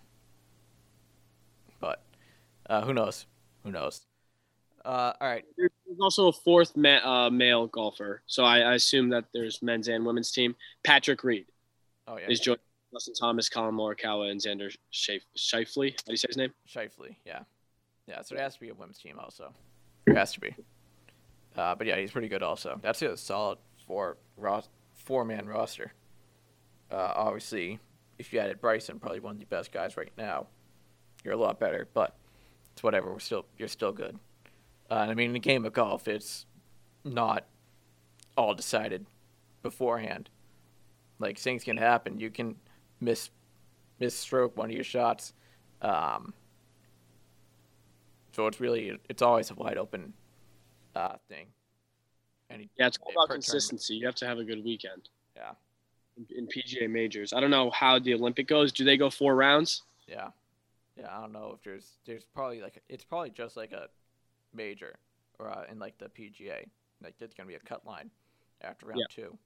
[1.80, 2.02] but
[2.68, 3.26] uh, who knows?
[3.64, 4.06] Who knows?
[4.84, 5.44] Uh, all right.
[5.92, 9.88] There's also a fourth ma- uh, male golfer, so I, I, assume that there's men's
[9.88, 10.56] and women's team.
[10.84, 11.44] Patrick Reed.
[12.08, 12.30] Oh yeah.
[12.30, 12.60] Is joining
[12.94, 15.90] Justin Thomas, Collin Morikawa, and Xander Schauffele.
[15.90, 16.50] How do you say his name?
[16.66, 17.16] Schauffele.
[17.26, 17.40] Yeah.
[18.06, 18.22] Yeah.
[18.22, 19.52] So it has to be a women's team also.
[20.06, 20.54] It has to be.
[21.54, 22.80] Uh, but yeah, he's pretty good also.
[22.82, 24.64] That's a solid four ro-
[24.94, 25.92] four man roster.
[26.90, 27.80] Uh, obviously,
[28.18, 30.46] if you added Bryson, probably one of the best guys right now,
[31.22, 31.86] you're a lot better.
[31.92, 32.16] But
[32.72, 33.12] it's whatever.
[33.12, 34.18] We're still you're still good.
[34.90, 36.46] Uh, I mean, in a game of golf, it's
[37.04, 37.44] not
[38.36, 39.06] all decided
[39.62, 40.28] beforehand.
[41.18, 42.18] Like things can happen.
[42.18, 42.56] You can
[43.00, 43.30] miss
[43.98, 45.32] miss stroke one of your shots.
[45.80, 46.34] Um,
[48.32, 50.12] so it's really it's always a wide open
[50.94, 51.46] uh, thing.
[52.50, 53.94] And yeah, it's all about consistency.
[53.94, 55.08] You have to have a good weekend.
[55.36, 55.52] Yeah.
[56.16, 58.72] In, in PGA majors, I don't know how the Olympic goes.
[58.72, 59.82] Do they go four rounds?
[60.06, 60.28] Yeah.
[60.98, 63.88] Yeah, I don't know if there's there's probably like it's probably just like a
[64.54, 64.96] major
[65.38, 66.66] or uh, in like the PGA.
[67.02, 68.10] Like it's gonna be a cut line
[68.62, 69.24] after round yeah.
[69.24, 69.38] two,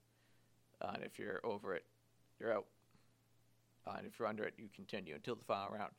[0.82, 1.84] uh, and if you're over it,
[2.38, 2.66] you're out.
[3.86, 5.92] Uh, and if you're under it, you continue until the final round.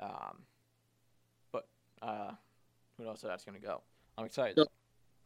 [0.00, 0.38] Um,
[1.52, 1.68] but
[2.00, 2.32] uh,
[2.96, 3.82] who knows how that's gonna go?
[4.18, 4.56] I'm excited.
[4.56, 4.66] So,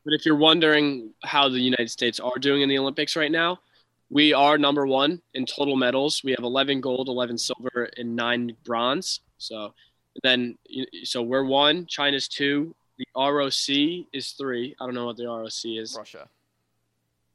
[0.04, 3.60] but if you're wondering how the United States are doing in the Olympics right now,
[4.10, 6.22] we are number one in total medals.
[6.22, 9.20] We have 11 gold, 11 silver, and nine bronze.
[9.38, 9.74] So
[10.22, 10.56] then,
[11.04, 11.86] so we're one.
[11.86, 12.74] China's two.
[12.98, 14.74] The ROC is three.
[14.80, 15.94] I don't know what the ROC is.
[15.96, 16.28] Russia.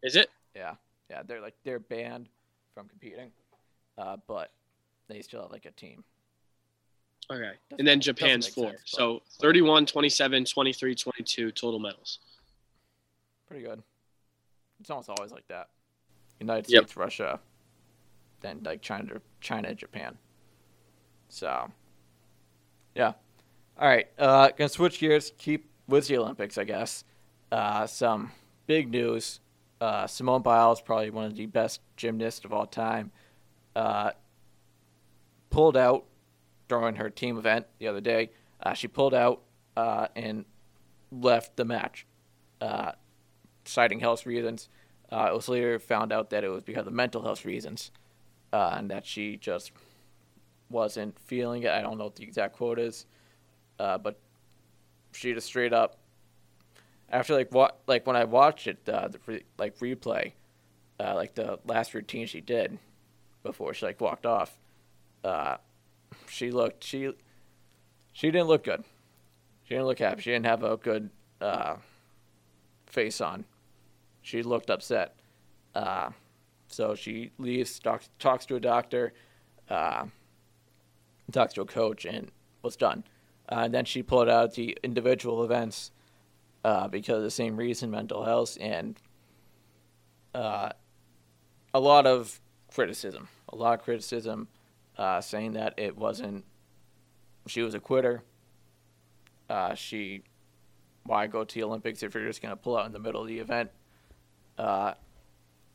[0.04, 0.30] Is it?
[0.56, 0.76] Yeah,
[1.10, 1.22] yeah.
[1.26, 2.28] They're like they're banned
[2.74, 3.32] from competing,
[3.98, 4.52] uh, but
[5.08, 6.04] they still have like a team.
[7.30, 7.52] Okay.
[7.70, 8.72] Doesn't, and then Japan's four.
[8.72, 12.20] Sense, so 31, 27, 23, 22 total medals.
[13.48, 13.82] Pretty good.
[14.80, 15.70] It's almost always like that.
[16.40, 16.98] United States, yep.
[16.98, 17.40] Russia,
[18.42, 20.18] then like China, China, Japan.
[21.30, 21.72] So,
[22.96, 23.14] yeah.
[23.82, 25.34] All right, uh, gonna switch gears.
[25.40, 27.04] Keep with the Olympics, I guess.
[27.52, 28.32] Uh, some
[28.68, 29.40] big news.
[29.82, 33.12] Uh, Simone Biles, probably one of the best gymnasts of all time,
[33.76, 34.12] uh,
[35.50, 36.06] pulled out
[36.68, 38.30] during her team event the other day.
[38.62, 39.42] Uh, she pulled out
[39.76, 40.46] uh, and
[41.12, 42.06] left the match,
[42.62, 42.92] uh,
[43.66, 44.70] citing health reasons.
[45.12, 47.90] Uh, it was later found out that it was because of mental health reasons,
[48.54, 49.72] and that she just
[50.70, 51.72] wasn't feeling it.
[51.72, 53.08] I don't know what the exact quote is.
[53.82, 54.20] Uh, but
[55.12, 55.98] she just straight up
[57.10, 60.34] after like what like when I watched it uh, the re- like replay,
[61.00, 62.78] uh, like the last routine she did
[63.42, 64.56] before she like walked off,
[65.24, 65.58] uh,
[66.30, 67.12] she looked she
[68.14, 68.84] she didn't look good.
[69.64, 70.22] She didn't look happy.
[70.22, 71.10] She didn't have a good
[71.42, 71.78] uh,
[72.86, 73.46] face on.
[74.22, 75.16] She looked upset.
[75.74, 76.12] Uh,
[76.68, 79.14] so she leaves, talks, talks to a doctor,
[79.70, 80.06] uh,
[81.32, 82.30] talks to a coach, and
[82.62, 83.04] was done.
[83.52, 85.92] Uh, and then she pulled out the individual events
[86.64, 88.98] uh, because of the same reason, mental health, and
[90.34, 90.70] uh,
[91.74, 92.40] a lot of
[92.74, 93.28] criticism.
[93.50, 94.48] A lot of criticism
[94.98, 96.46] uh, saying that it wasn't,
[97.48, 98.24] she was a quitter.
[99.50, 100.24] Uh, she,
[101.04, 103.22] why go to the Olympics if you're just going to pull out in the middle
[103.22, 103.70] of the event?
[104.58, 104.94] Uh,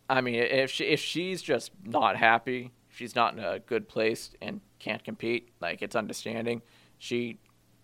[0.08, 4.30] I mean, if she, if she's just not happy, she's not in a good place
[4.40, 6.62] and can't compete, like it's understanding.
[6.98, 7.38] She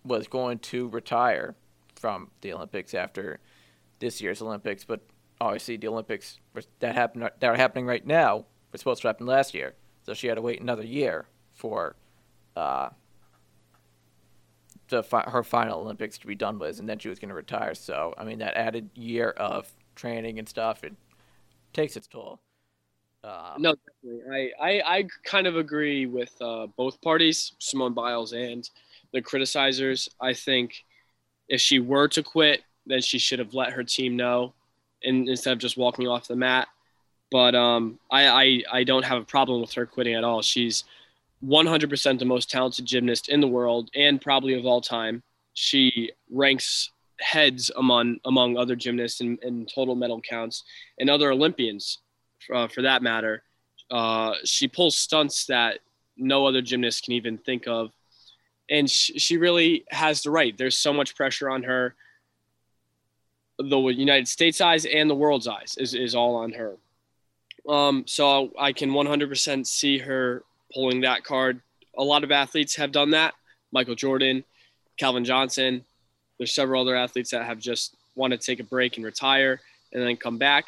[0.05, 1.55] was going to retire
[1.95, 3.39] from the Olympics after
[3.99, 5.01] this year's Olympics, but
[5.39, 6.39] obviously the Olympics
[6.79, 9.73] that happen that are happening right now were supposed to happen last year,
[10.05, 11.95] so she had to wait another year for
[12.55, 12.89] uh,
[14.89, 17.35] the fi- her final Olympics to be done with, and then she was going to
[17.35, 17.73] retire.
[17.73, 20.93] So I mean, that added year of training and stuff it
[21.71, 22.39] takes its toll.
[23.23, 24.51] Um, no, definitely.
[24.59, 28.69] I, I, I kind of agree with uh, both parties, Simone Biles and
[29.13, 30.09] the criticizers.
[30.19, 30.83] I think
[31.47, 34.53] if she were to quit, then she should have let her team know,
[35.03, 36.67] and instead of just walking off the mat.
[37.31, 40.41] But um, I, I I don't have a problem with her quitting at all.
[40.41, 40.83] She's
[41.45, 45.23] 100% the most talented gymnast in the world and probably of all time.
[45.53, 46.89] She ranks
[47.19, 50.63] heads among among other gymnasts in, in total medal counts
[50.99, 51.99] and other Olympians,
[52.53, 53.43] uh, for that matter.
[53.91, 55.79] Uh, she pulls stunts that
[56.17, 57.91] no other gymnast can even think of
[58.69, 60.57] and sh- she really has the right.
[60.57, 61.95] There's so much pressure on her.
[63.59, 66.75] The United States eyes and the world's eyes is, is all on her.
[67.67, 70.43] Um, so I can 100% see her
[70.73, 71.61] pulling that card.
[71.97, 73.33] A lot of athletes have done that.
[73.71, 74.43] Michael Jordan,
[74.97, 75.83] Calvin Johnson.
[76.37, 79.59] There's several other athletes that have just want to take a break and retire
[79.91, 80.65] and then come back.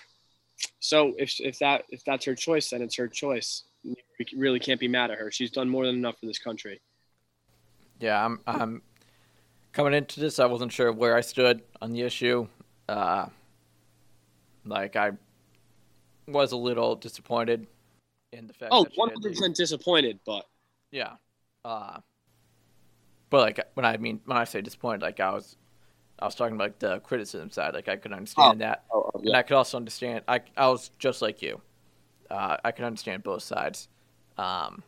[0.80, 3.64] So if, if that if that's her choice, then it's her choice.
[3.84, 3.96] You
[4.38, 5.32] really can't be mad at her.
[5.32, 6.80] She's done more than enough for this country.
[8.00, 8.40] Yeah, I'm.
[8.46, 8.82] I'm
[9.72, 10.40] coming into this.
[10.40, 12.48] I wasn't sure where I stood on the issue.
[12.88, 13.28] Uh,
[14.66, 15.12] like I
[16.28, 17.68] was a little disappointed
[18.32, 18.72] in the fact.
[18.72, 18.76] That.
[18.76, 20.46] Oh, 100 percent disappointed, but
[20.92, 21.14] yeah.
[21.64, 22.00] Uh,
[23.30, 25.58] but like when I mean when I say disappointed, like I was,
[26.20, 27.74] I was talking about like the criticism side.
[27.74, 28.66] Like I could understand oh.
[28.66, 29.30] that, oh, oh, yeah.
[29.30, 30.24] and I could also understand.
[30.28, 31.62] I I was just like you.
[32.30, 33.88] Uh, I can understand both sides.
[34.38, 34.84] Um,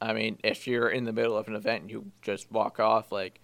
[0.00, 3.10] I mean, if you're in the middle of an event and you just walk off,
[3.10, 3.40] like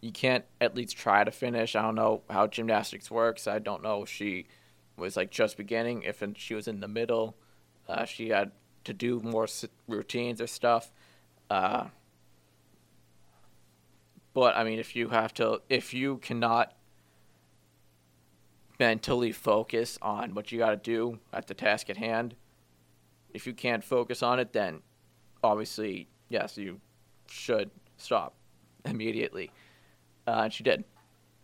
[0.00, 1.74] you can't at least try to finish.
[1.74, 3.46] I don't know how gymnastics works.
[3.46, 4.46] I don't know if she
[4.96, 7.36] was like just beginning, if she was in the middle,
[7.88, 8.52] uh, she had
[8.84, 9.46] to do more
[9.86, 10.92] routines or stuff.
[11.50, 11.86] Uh,
[14.34, 16.74] but I mean, if you have to, if you cannot
[18.78, 22.36] mentally focus on what you got to do at the task at hand,
[23.34, 24.80] if you can't focus on it, then
[25.42, 26.80] obviously, yes, you
[27.28, 28.34] should stop
[28.84, 29.50] immediately.
[30.26, 30.84] Uh, and she did.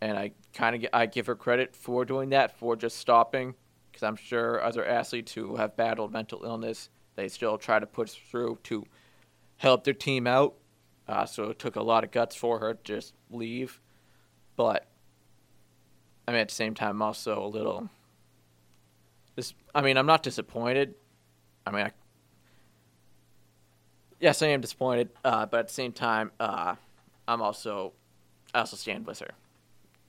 [0.01, 3.55] And I kind of I give her credit for doing that, for just stopping,
[3.91, 8.13] because I'm sure other athletes who have battled mental illness, they still try to push
[8.29, 8.85] through to
[9.57, 10.55] help their team out.
[11.07, 13.79] Uh, so it took a lot of guts for her to just leave.
[14.55, 14.87] But
[16.27, 17.89] I mean, at the same time, I'm also a little.
[19.35, 20.95] This, I mean, I'm not disappointed.
[21.65, 21.91] I mean, I
[24.25, 26.73] yes, I am disappointed, uh, but at the same time, uh,
[27.27, 27.93] I'm also
[28.55, 29.31] I also stand with her.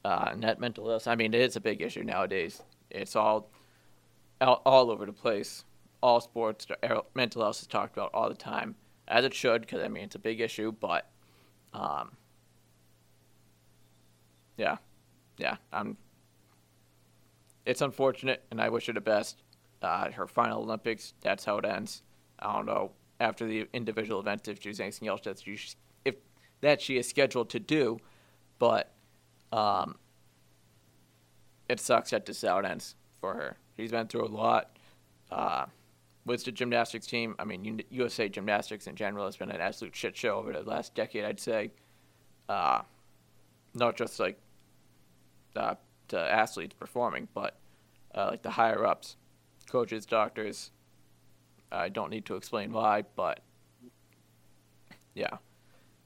[0.06, 1.06] Uh, net mental illness.
[1.06, 2.62] I mean, it is a big issue nowadays.
[2.90, 3.50] It's all
[4.40, 5.64] all, over the place.
[6.02, 6.66] All sports,
[7.14, 10.14] mental health is talked about all the time, as it should, because I mean it's
[10.14, 10.72] a big issue.
[10.72, 11.10] But,
[11.74, 12.16] um,
[14.56, 14.78] yeah,
[15.36, 15.98] yeah, I'm.
[17.66, 19.42] It's unfortunate, and I wish her the best.
[19.82, 22.02] Uh, her final Olympics, that's how it ends.
[22.38, 25.58] I don't know after the individual event if there's anything else that she
[26.04, 26.16] if
[26.60, 27.98] that she is scheduled to do,
[28.58, 28.92] but
[29.52, 29.96] um,
[31.68, 33.56] it sucks that this out ends for her.
[33.76, 34.76] She's been through a lot.
[35.30, 35.66] Uh,
[36.24, 40.16] with the gymnastics team, I mean, USA Gymnastics in general has been an absolute shit
[40.16, 41.70] show over the last decade, I'd say.
[42.48, 42.82] Uh,
[43.74, 44.38] not just like
[46.08, 47.58] the athletes performing, but
[48.14, 49.16] uh, like the higher ups,
[49.68, 50.70] coaches, doctors,
[51.70, 53.40] I don't need to explain why, but
[55.14, 55.38] yeah.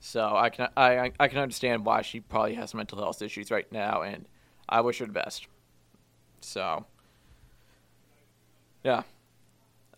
[0.00, 3.70] So I can I I can understand why she probably has mental health issues right
[3.70, 4.26] now, and
[4.68, 5.46] I wish her the best.
[6.40, 6.86] So
[8.82, 9.02] yeah.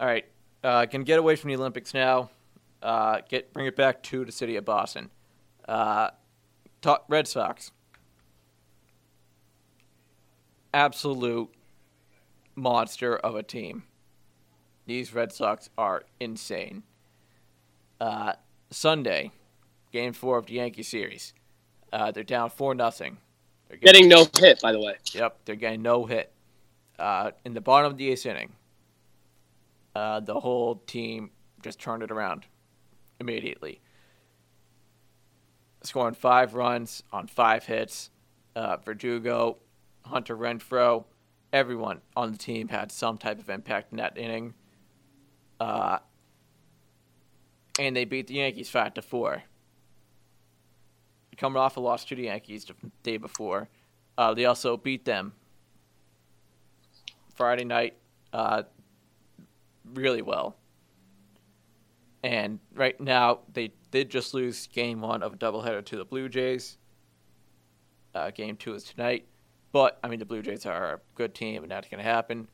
[0.01, 0.25] All right.
[0.65, 2.31] Uh, can get away from the Olympics now.
[2.83, 5.11] Uh, get bring it back to the city of Boston.
[5.69, 6.11] Uh,
[6.81, 7.71] talk Red Sox.
[10.75, 11.51] Absolute
[12.57, 13.85] monster of a team.
[14.87, 16.83] These Red Sox are insane.
[18.01, 18.35] Uh,
[18.71, 19.31] Sunday,
[19.93, 21.35] Game Four of the Yankee series.
[21.93, 23.19] Uh, they're down four nothing.
[23.69, 24.97] They're getting, getting, no hit, by the way.
[25.13, 26.33] Yep, they're getting no hit.
[26.99, 28.53] Uh, in the bottom of the eighth inning,
[29.95, 31.31] uh, the whole team
[31.63, 32.47] just turned it around
[33.21, 33.81] immediately,
[35.83, 38.11] scoring five runs on five hits.
[38.55, 39.59] Uh, Verdugo,
[40.05, 41.05] Hunter Renfroe,
[41.53, 44.55] everyone on the team had some type of impact in that inning.
[45.63, 46.01] Uh,
[47.79, 49.45] and they beat the Yankees five to four.
[51.37, 53.69] Coming off a loss to the Yankees the day before,
[54.19, 55.33] uh, they also beat them
[57.37, 57.95] Friday night
[58.33, 58.65] uh,
[59.95, 60.57] really well.
[62.25, 66.29] And right now, they did just lose game one of a doubleheader to the Blue
[66.29, 66.77] Jays.
[68.17, 69.27] Uh, game two is tonight.
[69.71, 72.49] But, I mean, the Blue Jays are a good team, and that's going to happen.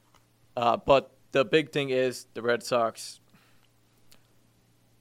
[0.57, 3.21] Uh, but the big thing is the Red Sox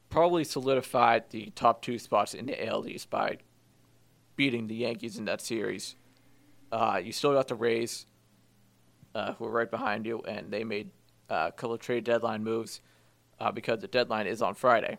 [0.09, 3.37] probably solidified the top two spots in the AL East by
[4.35, 5.95] beating the Yankees in that series.
[6.71, 8.05] Uh, you still got the Rays,
[9.15, 10.91] uh, who are right behind you, and they made
[11.29, 12.81] uh, a couple trade deadline moves
[13.39, 14.97] uh, because the deadline is on Friday.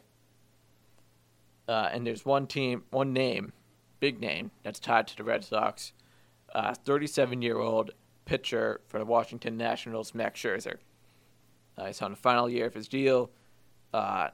[1.66, 3.52] Uh, and there's one team, one name,
[4.00, 5.92] big name, that's tied to the Red Sox.
[6.84, 7.90] 37 year old
[8.24, 10.78] pitcher for the Washington Nationals, Max Scherzer.
[11.78, 13.30] Uh, he's on the final year of his deal.
[13.94, 14.28] Uh,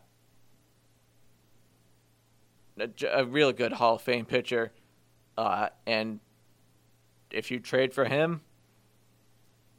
[2.79, 4.73] a, a real good Hall of Fame pitcher,
[5.37, 6.21] uh, and
[7.31, 8.41] if you trade for him,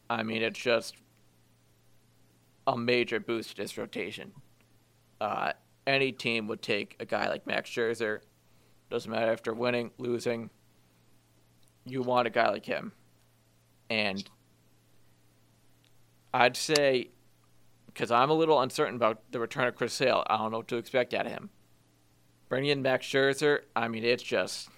[0.10, 0.96] I mean it's just
[2.68, 4.32] a major boost to this rotation.
[5.20, 5.54] Uh,
[5.88, 8.20] any team would take a guy like Max Scherzer.
[8.90, 10.50] Doesn't matter if they're winning, losing.
[11.86, 12.92] You want a guy like him,
[13.90, 14.24] and
[16.34, 17.10] I'd say
[17.96, 20.26] because I'm a little uncertain about the return of Chris Sale.
[20.30, 21.50] I don't know what to expect out of him.
[22.50, 24.70] Bringing in Max Scherzer, I mean, it's just,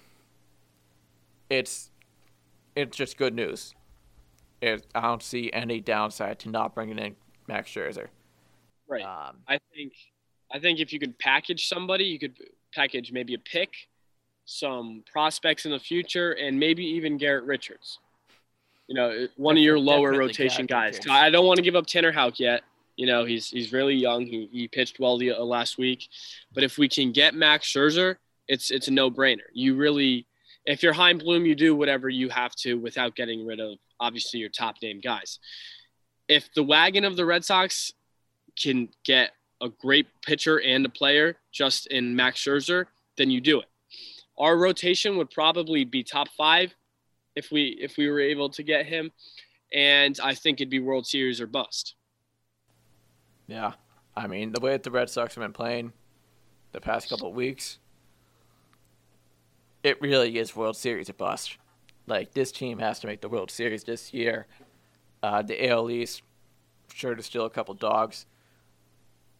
[1.50, 1.90] it's,
[2.76, 3.74] it's just good news.
[4.62, 7.16] It, I don't see any downside to not bringing in
[7.48, 8.06] Max Scherzer.
[8.88, 9.02] Right.
[9.02, 9.92] Um, I think,
[10.52, 12.36] I think if you could package somebody, you could
[12.72, 13.72] package maybe a pick,
[14.44, 17.98] some prospects in the future, and maybe even Garrett Richards.
[18.86, 21.00] You know, one of your lower rotation guys.
[21.10, 22.62] I don't want to give up Tanner Houck yet.
[22.98, 24.26] You know, he's he's really young.
[24.26, 26.08] He, he pitched well the, uh, last week,
[26.52, 28.16] but if we can get Max Scherzer,
[28.48, 29.46] it's it's a no brainer.
[29.52, 30.26] You really,
[30.66, 34.40] if you're Chaim Bloom, you do whatever you have to without getting rid of obviously
[34.40, 35.38] your top name guys.
[36.26, 37.92] If the wagon of the Red Sox
[38.60, 39.30] can get
[39.62, 42.86] a great pitcher and a player just in Max Scherzer,
[43.16, 43.68] then you do it.
[44.36, 46.74] Our rotation would probably be top five
[47.36, 49.12] if we if we were able to get him,
[49.72, 51.94] and I think it'd be World Series or bust.
[53.48, 53.72] Yeah.
[54.14, 55.92] I mean, the way that the Red Sox have been playing
[56.72, 57.78] the past couple weeks,
[59.82, 61.56] it really is World Series a bust.
[62.06, 64.46] Like, this team has to make the World Series this year.
[65.22, 66.22] Uh, the AL East,
[66.94, 68.26] sure, to steal a couple dogs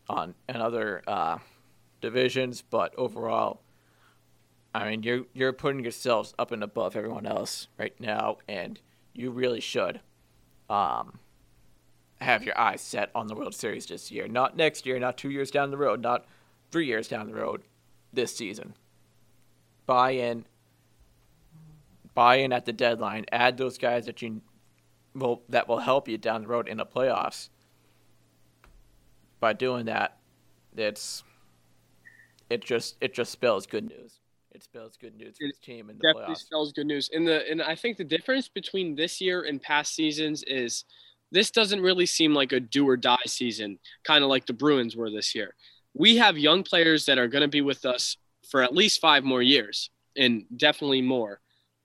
[0.09, 1.39] on and other uh,
[2.01, 3.61] divisions, but overall,
[4.75, 8.81] I mean, you're you're putting yourselves up and above everyone else right now, and
[9.13, 10.01] you really should.
[10.69, 11.19] Um,
[12.21, 14.29] have your eyes set on the World Series this year.
[14.29, 16.27] Not next year, not two years down the road, not
[16.71, 17.63] three years down the road,
[18.13, 18.75] this season.
[19.87, 20.45] Buy in.
[22.15, 23.25] Buy in at the deadline.
[23.31, 24.43] Add those guys that you
[25.15, 27.49] will that will help you down the road in the playoffs.
[29.41, 30.19] By doing that,
[30.77, 31.23] it's
[32.51, 34.21] it just it just spells good news.
[34.53, 36.39] It spells good news for this team in the definitely playoffs.
[36.39, 37.09] spells good news.
[37.13, 40.85] In the and I think the difference between this year and past seasons is
[41.31, 44.97] this doesn't really seem like a do or die season, kind of like the Bruins
[44.97, 45.55] were this year.
[45.95, 48.17] We have young players that are going to be with us
[48.51, 51.41] for at least five more years and definitely more.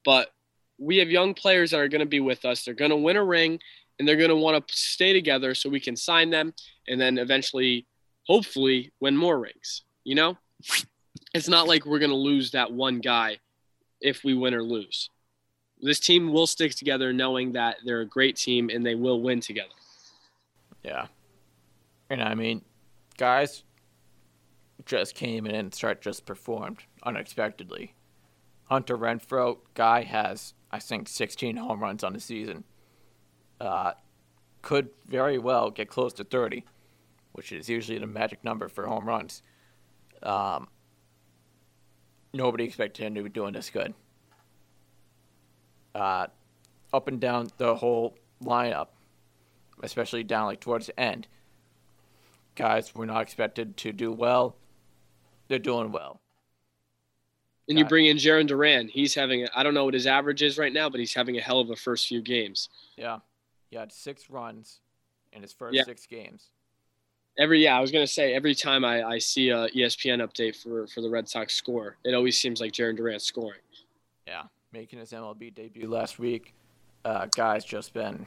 [0.06, 0.30] But
[0.78, 2.64] we have young players that are going to be with us.
[2.64, 3.60] They're going to win a ring
[4.00, 6.54] and they're going to want to stay together so we can sign them
[6.88, 7.86] and then eventually,
[8.28, 9.84] hopefully, win more rings.
[10.04, 10.38] You know,
[11.34, 13.40] it's not like we're going to lose that one guy
[14.02, 15.10] if we win or lose
[15.84, 19.42] this team will stick together knowing that they're a great team and they will win
[19.42, 19.74] together.
[20.84, 21.08] Yeah.
[22.10, 22.64] And I mean,
[23.18, 23.64] guys
[24.86, 27.94] just came in and start just performed unexpectedly.
[28.66, 32.64] Hunter Renfroe guy has I think 16 home runs on the season.
[33.60, 33.92] Uh,
[34.62, 36.64] could very well get close to 30,
[37.34, 39.44] which is usually the magic number for home runs.
[40.24, 40.70] Um,
[42.34, 43.94] nobody expected him to be doing this good
[45.96, 46.28] uh,
[46.92, 48.88] up and down the whole lineup,
[49.82, 51.28] especially down like towards the end.
[52.56, 54.56] Guys were not expected to do well.
[55.48, 56.20] They're doing well.
[57.70, 58.90] And you bring in Jarren Duran.
[58.90, 61.42] He's having, I don't know what his average is right now, but he's having a
[61.42, 62.68] hell of a first few games.
[62.98, 63.20] Yeah.
[63.70, 64.82] He had six runs
[65.32, 65.84] in his first yeah.
[65.84, 66.50] six games.
[67.40, 70.86] Every yeah, I was gonna say every time I, I see a ESPN update for
[70.86, 73.62] for the Red Sox score, it always seems like Jarren Duran scoring.
[74.28, 74.44] Yeah,
[74.74, 76.54] making his MLB debut last week.
[77.06, 78.26] Uh, guy's just been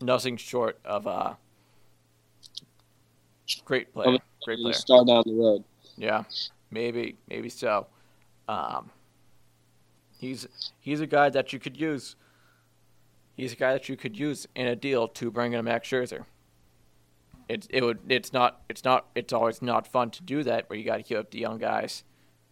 [0.00, 1.36] nothing short of a
[3.64, 4.18] great player.
[4.44, 4.72] Great player.
[4.72, 5.64] Star down the road.
[5.96, 6.24] Yeah,
[6.70, 7.86] maybe, maybe so.
[8.48, 8.90] Um,
[10.16, 10.46] he's
[10.80, 12.16] he's a guy that you could use.
[13.36, 15.88] He's a guy that you could use in a deal to bring in a Max
[15.88, 16.24] Scherzer.
[17.48, 20.78] It's it would it's not it's not it's always not fun to do that where
[20.78, 22.04] you got to give up the young guys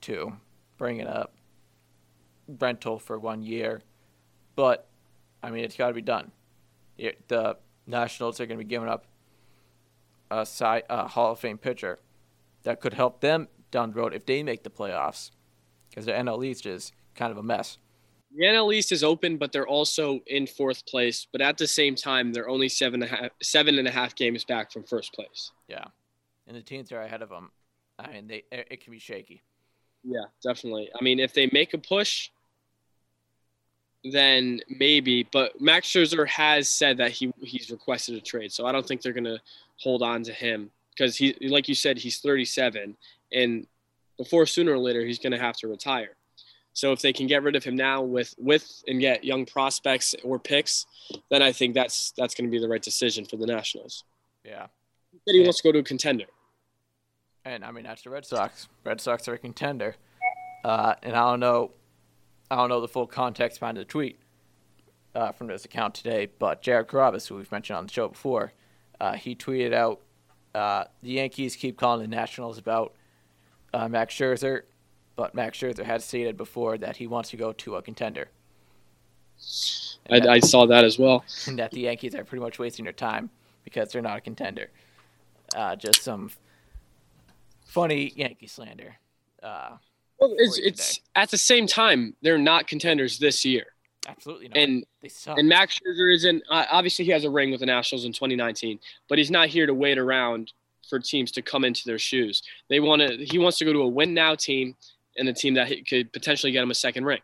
[0.02, 0.34] to
[0.78, 1.35] bring it up
[2.46, 3.82] rental for one year,
[4.54, 4.86] but
[5.42, 6.32] I mean it's got to be done.
[6.98, 9.06] It, the Nationals are going to be giving up
[10.30, 11.98] a, side, a Hall of Fame pitcher
[12.64, 15.30] that could help them down the road if they make the playoffs,
[15.88, 17.78] because the NL East is kind of a mess.
[18.36, 21.26] The NL East is open, but they're also in fourth place.
[21.30, 24.14] But at the same time, they're only seven and a half, seven and a half
[24.14, 25.52] games back from first place.
[25.68, 25.84] Yeah,
[26.46, 27.50] and the teams are ahead of them.
[27.98, 29.42] I mean, they it can be shaky.
[30.04, 30.90] Yeah, definitely.
[30.98, 32.30] I mean, if they make a push,
[34.12, 35.28] then maybe.
[35.30, 39.02] But Max Scherzer has said that he he's requested a trade, so I don't think
[39.02, 39.40] they're gonna
[39.78, 42.96] hold on to him because he, like you said, he's 37,
[43.32, 43.66] and
[44.16, 46.16] before sooner or later he's going to have to retire.
[46.72, 50.14] So if they can get rid of him now with with and get young prospects
[50.22, 50.86] or picks,
[51.30, 54.04] then I think that's that's going to be the right decision for the Nationals.
[54.44, 54.66] Yeah.
[55.12, 56.26] He said he wants to go to a contender.
[57.44, 58.68] And I mean that's the Red Sox.
[58.84, 59.96] Red Sox are a contender.
[60.64, 61.70] Uh, and I don't know,
[62.50, 64.18] I don't know the full context behind the tweet
[65.14, 68.52] uh, from this account today, but Jared Carrabis, who we've mentioned on the show before,
[69.00, 70.00] uh, he tweeted out
[70.54, 72.94] uh, the Yankees keep calling the Nationals about
[73.74, 74.62] uh, Max Scherzer,
[75.16, 78.28] but Max Scherzer has stated before that he wants to go to a contender.
[80.08, 81.24] I, that, I saw that as well.
[81.46, 83.30] And that the Yankees are pretty much wasting their time
[83.64, 84.70] because they're not a contender.
[85.54, 86.30] Uh, just some
[87.64, 88.96] funny Yankee slander.
[89.42, 89.76] Uh,
[90.18, 93.66] well, it's, it's at the same time they're not contenders this year.
[94.08, 94.56] Absolutely not.
[94.56, 95.38] And they suck.
[95.38, 96.42] And Max Scherzer isn't.
[96.50, 99.66] Uh, obviously, he has a ring with the Nationals in 2019, but he's not here
[99.66, 100.52] to wait around
[100.88, 102.42] for teams to come into their shoes.
[102.68, 103.24] They want to.
[103.24, 104.76] He wants to go to a win now team
[105.18, 107.20] and a team that could potentially get him a second ring.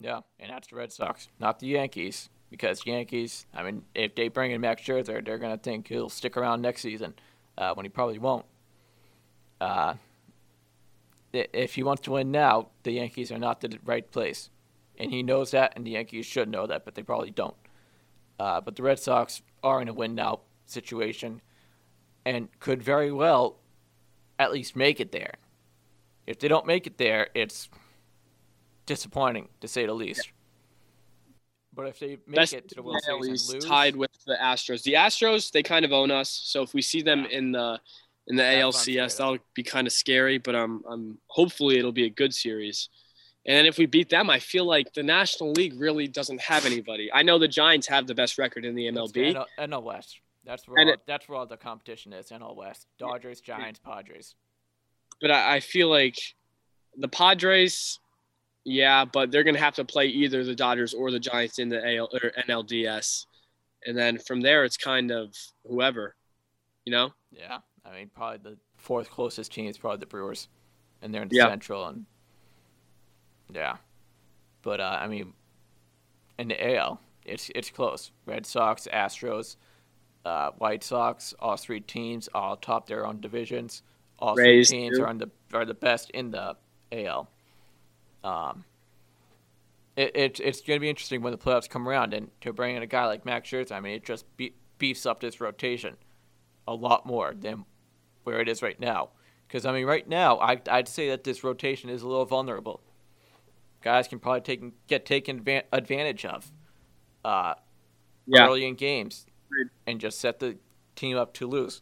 [0.00, 2.28] Yeah, and that's the Red Sox, not the Yankees.
[2.50, 6.36] Because Yankees, I mean, if they bring in Max Scherzer, they're gonna think he'll stick
[6.36, 7.14] around next season,
[7.58, 8.46] uh, when he probably won't.
[9.60, 9.94] Uh,
[11.32, 14.50] if he wants to win now, the Yankees are not the right place
[14.98, 17.54] and he knows that, and the Yankees should know that, but they probably don't.
[18.38, 21.40] Uh, but the Red Sox are in a win now situation,
[22.24, 23.58] and could very well
[24.38, 25.34] at least make it there.
[26.26, 27.68] If they don't make it there, it's
[28.86, 30.30] disappointing to say the least.
[31.74, 34.82] But if they make Best it to the World Series lose, tied with the Astros.
[34.82, 37.38] The Astros they kind of own us, so if we see them yeah.
[37.38, 37.80] in the
[38.28, 40.38] in the ALCS, that'll be kind of scary.
[40.38, 42.88] But I'm I'm hopefully it'll be a good series.
[43.46, 47.10] And if we beat them, I feel like the National League really doesn't have anybody.
[47.12, 49.34] I know the Giants have the best record in the MLB.
[49.34, 50.20] NL, NL West.
[50.44, 52.28] That's where all, it, that's where all the competition is.
[52.28, 52.86] NL West.
[52.98, 54.34] Dodgers, Giants, Padres.
[55.20, 56.16] But I, I feel like
[56.96, 58.00] the Padres,
[58.64, 61.96] yeah, but they're gonna have to play either the Dodgers or the Giants in the
[61.96, 63.26] AL or NLDS,
[63.86, 65.34] and then from there it's kind of
[65.66, 66.16] whoever,
[66.84, 67.12] you know.
[67.30, 67.58] Yeah,
[67.88, 70.48] I mean probably the fourth closest team is probably the Brewers,
[71.02, 71.48] and they're in the yeah.
[71.48, 72.06] Central and
[73.52, 73.76] yeah,
[74.62, 75.32] but uh, I mean,
[76.38, 78.10] in the AL, it's it's close.
[78.26, 79.56] Red Sox, Astros,
[80.24, 83.82] uh, White Sox, all three teams all top their own divisions.
[84.18, 85.04] All Rays, three teams too.
[85.04, 86.56] are on the are the best in the
[86.92, 87.30] AL.
[88.24, 88.64] Um,
[89.96, 92.76] it, it it's going to be interesting when the playoffs come around, and to bring
[92.76, 95.96] in a guy like Max Scherzer, I mean, it just be, beefs up this rotation
[96.66, 97.64] a lot more than
[98.28, 99.10] where it is right now.
[99.46, 102.80] Because I mean, right now, I I'd say that this rotation is a little vulnerable
[103.82, 106.50] guys can probably take get taken advantage of
[107.24, 107.54] uh,
[108.26, 108.46] yeah.
[108.46, 109.26] early in games
[109.86, 110.56] and just set the
[110.96, 111.80] team up to lose.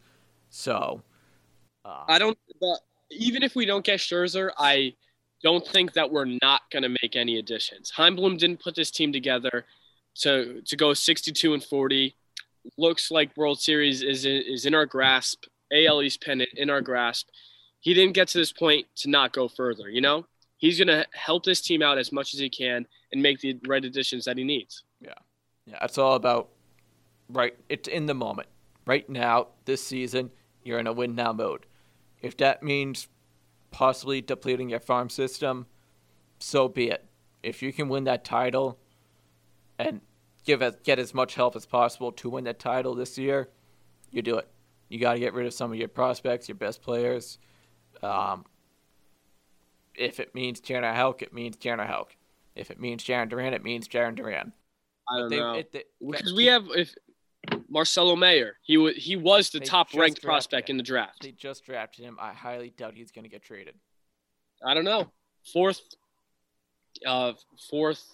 [0.50, 1.02] So
[1.84, 2.38] uh, I don't.
[2.60, 2.80] But
[3.10, 4.94] even if we don't get Scherzer, I
[5.42, 7.90] don't think that we're not going to make any additions.
[7.90, 9.64] Chaim Bloom didn't put this team together
[10.16, 12.14] to to go 62 and 40.
[12.78, 15.44] Looks like World Series is is in our grasp.
[15.72, 17.28] AL East pennant in our grasp.
[17.80, 19.88] He didn't get to this point to not go further.
[19.88, 23.22] You know he's going to help this team out as much as he can and
[23.22, 24.82] make the right additions that he needs.
[25.00, 25.14] Yeah.
[25.66, 25.78] Yeah.
[25.82, 26.48] It's all about
[27.28, 27.54] right.
[27.68, 28.48] It's in the moment.
[28.84, 30.30] Right now, this season,
[30.62, 31.66] you're in a win now mode.
[32.22, 33.08] If that means
[33.70, 35.66] possibly depleting your farm system,
[36.38, 37.04] so be it.
[37.42, 38.78] If you can win that title
[39.78, 40.00] and
[40.44, 43.48] give get as much help as possible to win that title this year,
[44.10, 44.48] you do it.
[44.88, 47.38] You got to get rid of some of your prospects, your best players.
[48.02, 48.44] Um,
[49.94, 52.14] if it means Tanner Houck, it means Tanner Houck.
[52.54, 54.52] If it means Jarren Duran, it means Jarren Duran.
[55.08, 55.62] I don't they, know
[56.00, 56.94] because we have if
[57.68, 60.74] Marcelo Mayer, he was he was the top ranked prospect him.
[60.74, 61.22] in the draft.
[61.22, 62.16] They just drafted him.
[62.20, 63.74] I highly doubt he's going to get traded.
[64.64, 65.12] I don't know.
[65.52, 65.80] Fourth,
[67.06, 67.34] uh,
[67.70, 68.04] fourth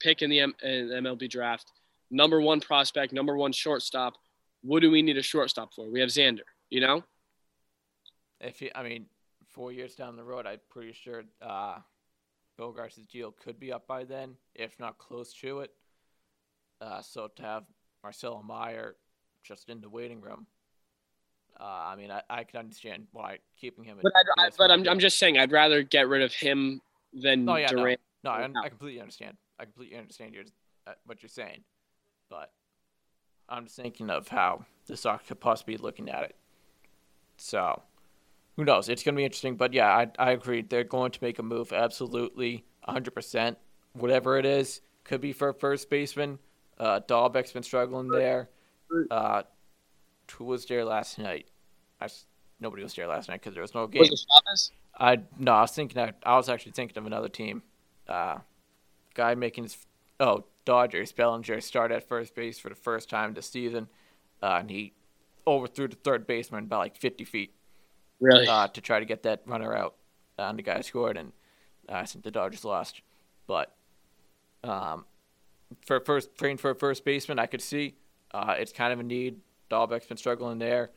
[0.00, 1.70] pick in the, M- in the MLB draft,
[2.10, 4.14] number one prospect, number one shortstop.
[4.62, 5.90] What do we need a shortstop for?
[5.90, 6.40] We have Xander.
[6.70, 7.04] You know.
[8.40, 9.06] If he, I mean,
[9.52, 11.78] four years down the road, I'm pretty sure uh,
[12.58, 15.70] Bogaerts' deal could be up by then, if not close to it.
[16.80, 17.64] Uh, so to have
[18.02, 18.96] Marcelo Mayer
[19.44, 20.46] just in the waiting room,
[21.60, 23.98] uh, I mean, I, I can understand why keeping him.
[23.98, 26.80] In But, I, but I'm, I'm just saying, I'd rather get rid of him
[27.12, 27.96] than oh, yeah, Duran.
[28.24, 29.36] No, no I, I, completely understand.
[29.58, 30.44] I completely understand your,
[30.86, 31.62] uh, what you're saying.
[32.30, 32.50] But
[33.48, 36.36] I'm just thinking of how the Sox could possibly be looking at it.
[37.36, 37.82] So
[38.56, 38.88] who knows?
[38.88, 39.56] It's going to be interesting.
[39.56, 40.62] But yeah, I, I agree.
[40.62, 43.56] They're going to make a move absolutely 100%.
[43.94, 46.38] Whatever it is, could be for first baseman.
[46.78, 48.48] Uh, Dalbec's been struggling there.
[49.10, 49.42] Uh,
[50.32, 51.46] who was there last night?
[52.00, 52.08] I,
[52.60, 54.00] nobody was there last night because there was no game.
[54.00, 54.26] Was
[54.98, 56.00] I no, I was thinking.
[56.00, 57.62] I, I was actually thinking of another team.
[58.08, 58.38] Uh,
[59.14, 59.76] guy making his
[60.22, 63.88] oh Dodgers Bellinger started at first base for the first time this season,
[64.42, 64.94] uh, and he
[65.46, 67.52] overthrew the third baseman by like 50 feet
[68.20, 68.46] Really?
[68.46, 69.96] uh, to try to get that runner out.
[70.38, 71.32] Uh, and the guy scored, and
[71.88, 73.02] uh, I think the Dodgers lost.
[73.48, 73.74] But
[74.62, 75.04] um,
[75.84, 77.96] for first praying for a first baseman, I could see
[78.32, 79.40] uh, it's kind of a need.
[79.68, 80.90] Dalbec's been struggling there.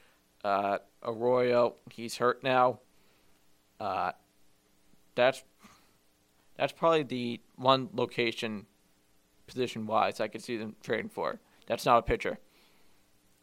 [0.43, 2.79] Uh, Arroyo, he's hurt now.
[3.79, 4.11] Uh,
[5.15, 5.43] that's
[6.55, 8.67] that's probably the one location,
[9.47, 11.39] position wise, I could see them trading for.
[11.67, 12.39] That's not a pitcher.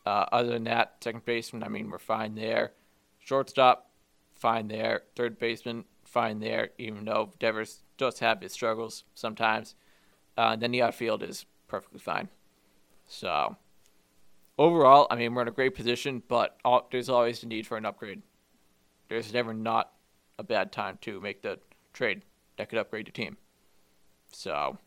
[0.05, 2.73] Uh, other than that, second baseman, I mean, we're fine there.
[3.21, 3.91] Shortstop,
[4.35, 5.03] fine there.
[5.15, 9.75] Third baseman, fine there, even though Devers does have his struggles sometimes.
[10.37, 12.29] Uh, then the outfield is perfectly fine.
[13.07, 13.57] So,
[14.59, 17.77] overall, I mean, we're in a great position, but all, there's always a need for
[17.77, 18.23] an upgrade.
[19.09, 19.93] There's never not
[20.39, 21.59] a bad time to make the
[21.93, 22.23] trade
[22.57, 23.37] that could upgrade the team.
[24.33, 24.79] So,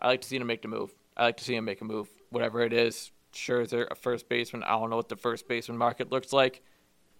[0.00, 0.92] I like to see him make the move.
[1.16, 3.10] I like to see him make a move, whatever it is.
[3.32, 4.62] Sure, is there a first baseman?
[4.64, 6.62] I don't know what the first baseman market looks like,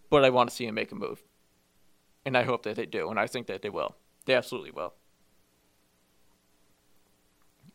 [0.09, 1.23] but I want to see him make a move.
[2.25, 3.97] And I hope that they do, and I think that they will.
[4.27, 4.95] They absolutely will.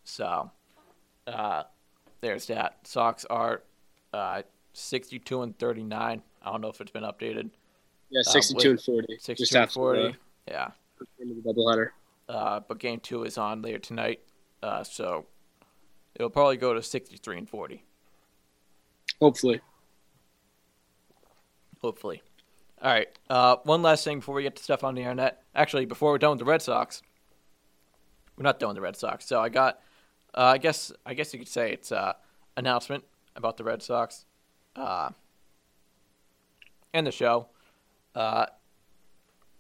[0.04, 0.52] So,
[1.28, 1.64] uh,
[2.22, 2.78] there's that.
[2.84, 3.64] Sox are
[4.14, 4.44] uh,
[4.74, 6.22] 62 and 39.
[6.42, 7.50] I don't know if it's been updated.
[8.10, 9.18] yeah, uh, 62 with and 40.
[9.20, 10.02] 62 and 40.
[10.02, 10.18] the
[10.52, 10.72] Yeah.
[11.20, 11.90] the doubleheader.
[12.30, 14.20] Uh, but game two is on later tonight.
[14.66, 15.26] Uh, so
[16.16, 17.84] it'll probably go to 63 and 40,
[19.22, 19.62] Hopefully.
[21.82, 22.24] hopefully.
[22.82, 23.08] All right.
[23.30, 25.44] Uh, one last thing before we get to stuff on the internet.
[25.54, 27.04] Actually, before we're done with the Red Sox,
[28.36, 29.26] we're not done with the Red Sox.
[29.28, 29.80] So I got,
[30.34, 32.14] uh, I guess, I guess you could say it's uh,
[32.58, 33.04] announcement
[33.36, 34.26] about the Red Sox,
[34.76, 35.12] uh,
[36.92, 37.50] and the show.
[38.16, 38.48] Uh,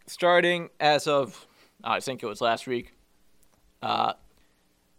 [0.07, 1.45] starting as of,
[1.83, 2.93] I think it was last week,
[3.83, 4.13] uh,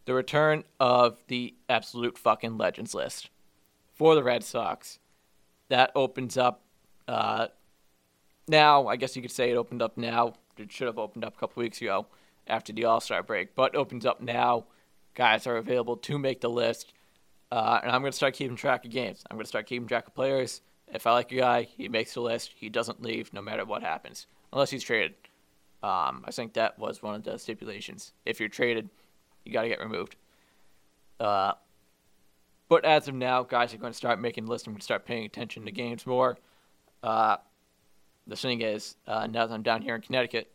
[0.07, 3.29] the return of the absolute fucking legends list
[3.93, 4.99] for the Red Sox.
[5.69, 6.63] That opens up
[7.07, 7.49] uh,
[8.49, 8.87] now.
[8.87, 10.35] I guess you could say it opened up now.
[10.57, 12.07] It should have opened up a couple weeks ago
[12.47, 14.65] after the All Star break, but opens up now.
[15.15, 16.93] Guys are available to make the list,
[17.51, 19.25] uh, and I'm going to start keeping track of games.
[19.29, 20.61] I'm going to start keeping track of players.
[20.89, 22.53] If I like a guy, he makes the list.
[22.55, 25.15] He doesn't leave no matter what happens, unless he's traded.
[25.83, 28.13] Um, I think that was one of the stipulations.
[28.25, 28.89] If you're traded,
[29.47, 30.17] you got to get removed.
[31.21, 31.53] Uh,
[32.69, 34.67] but as of now, guys are going to start making lists.
[34.67, 36.37] I'm going to start paying attention to games more.
[37.03, 37.37] Uh,
[38.27, 40.51] the thing is, uh, now that I'm down here in Connecticut,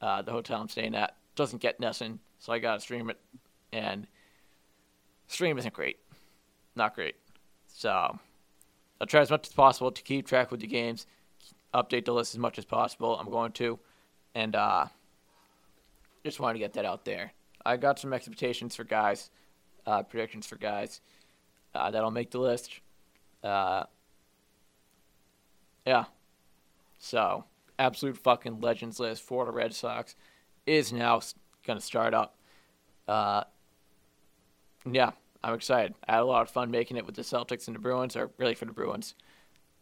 [0.00, 3.18] uh, the hotel I'm staying at doesn't get NESN, so I got to stream it.
[3.72, 4.06] And
[5.28, 5.98] stream isn't great.
[6.74, 7.14] Not great.
[7.68, 8.18] So
[9.00, 11.06] I'll try as much as possible to keep track with the games,
[11.72, 13.16] update the list as much as possible.
[13.16, 13.78] I'm going to.
[14.34, 14.86] And uh,
[16.24, 17.32] just wanted to get that out there.
[17.64, 19.30] I got some expectations for guys,
[19.86, 21.00] uh, predictions for guys
[21.74, 22.80] uh, that'll make the list.
[23.42, 23.84] Uh,
[25.86, 26.04] yeah.
[26.98, 27.44] So,
[27.78, 30.14] absolute fucking legends list for the Red Sox
[30.66, 31.20] is now
[31.66, 32.36] going to start up.
[33.06, 33.44] Uh,
[34.90, 35.10] yeah,
[35.42, 35.94] I'm excited.
[36.08, 38.30] I had a lot of fun making it with the Celtics and the Bruins, or
[38.38, 39.14] really for the Bruins,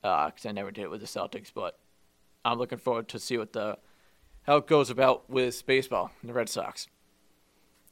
[0.01, 1.53] because I never did it with the Celtics.
[1.55, 1.79] But
[2.45, 3.79] I'm looking forward to see what the
[4.45, 6.89] how it goes about with baseball and the Red Sox.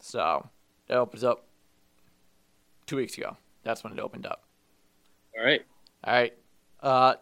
[0.01, 0.49] So
[0.89, 1.45] that opens up
[2.87, 3.37] two weeks ago.
[3.63, 4.45] That's when it opened up.
[5.39, 5.63] All right.
[6.05, 6.35] All right.
[6.83, 7.15] Uh,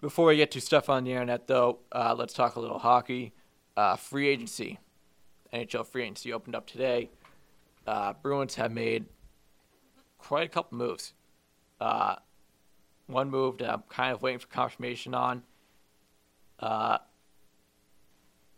[0.00, 3.32] before we get to stuff on the internet, though, uh, let's talk a little hockey.
[3.76, 4.78] Uh, free agency.
[5.52, 7.10] NHL free agency opened up today.
[7.86, 9.06] Uh, Bruins have made
[10.18, 11.14] quite a couple moves.
[11.80, 12.16] Uh,
[13.06, 15.42] one move that I'm kind of waiting for confirmation on.
[16.60, 16.98] Uh,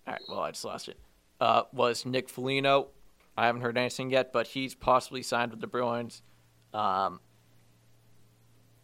[0.06, 0.98] all right, well, I just lost it.
[1.40, 2.88] Uh, was Nick Foligno.
[3.36, 6.22] I haven't heard anything yet, but he's possibly signed with the Bruins.
[6.74, 7.20] Um,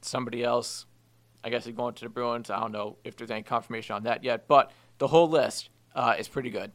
[0.01, 0.87] somebody else,
[1.45, 2.51] I guess, is going to the Bruins.
[2.51, 6.15] I don't know if there's any confirmation on that yet, but the whole list uh,
[6.19, 6.73] is pretty good.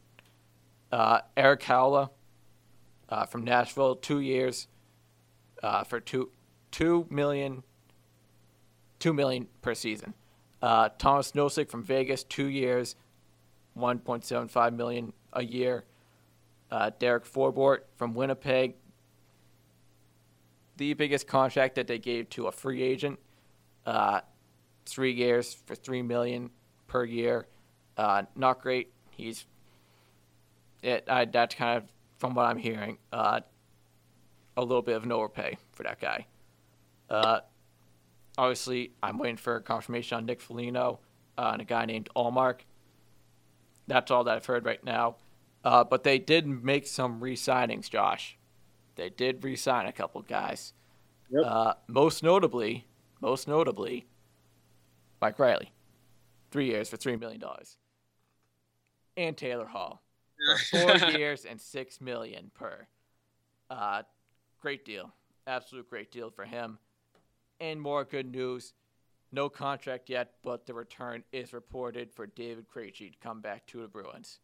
[0.92, 2.10] Uh, Erik Haula
[3.10, 4.68] uh, from Nashville, two years
[5.64, 6.32] uh, for two
[6.72, 7.64] two million
[9.00, 10.14] two million per season.
[10.62, 12.96] Uh, Thomas Nosek from Vegas, two years,
[13.78, 15.86] 1.75 million a year.
[16.72, 18.76] Uh, Derek Forbort from Winnipeg,
[20.78, 23.20] the biggest contract that they gave to a free agent,
[23.86, 24.22] uh,
[24.86, 26.50] three years for three million
[26.88, 27.48] per year.
[27.98, 28.94] Uh, not great.
[29.12, 29.46] He's
[30.82, 31.04] it.
[31.10, 33.42] I, that's kind of from what I'm hearing, uh,
[34.56, 36.28] a little bit of an overpay for that guy.
[37.10, 37.42] Uh,
[38.38, 41.00] obviously, I'm waiting for confirmation on Nick Foligno.
[41.38, 42.62] uh, and a guy named Ullmark.
[43.88, 45.16] That's all that I've heard right now.
[45.64, 48.38] Uh, but they did make some re-signings, Josh.
[48.96, 50.74] They did re-sign a couple guys.
[51.30, 51.44] Yep.
[51.46, 52.86] Uh, most notably,
[53.22, 54.06] most notably,
[55.22, 55.72] Mike Reilly,
[56.50, 57.78] three years for three million dollars,
[59.16, 60.02] and Taylor Hall
[60.70, 62.88] for four years and six million per.
[63.70, 64.02] Uh,
[64.60, 65.14] great deal,
[65.48, 66.80] absolute great deal for him.
[67.62, 68.74] And more good news,
[69.32, 73.82] no contract yet, but the return is reported for David Krejci to come back to
[73.82, 74.40] the Bruins.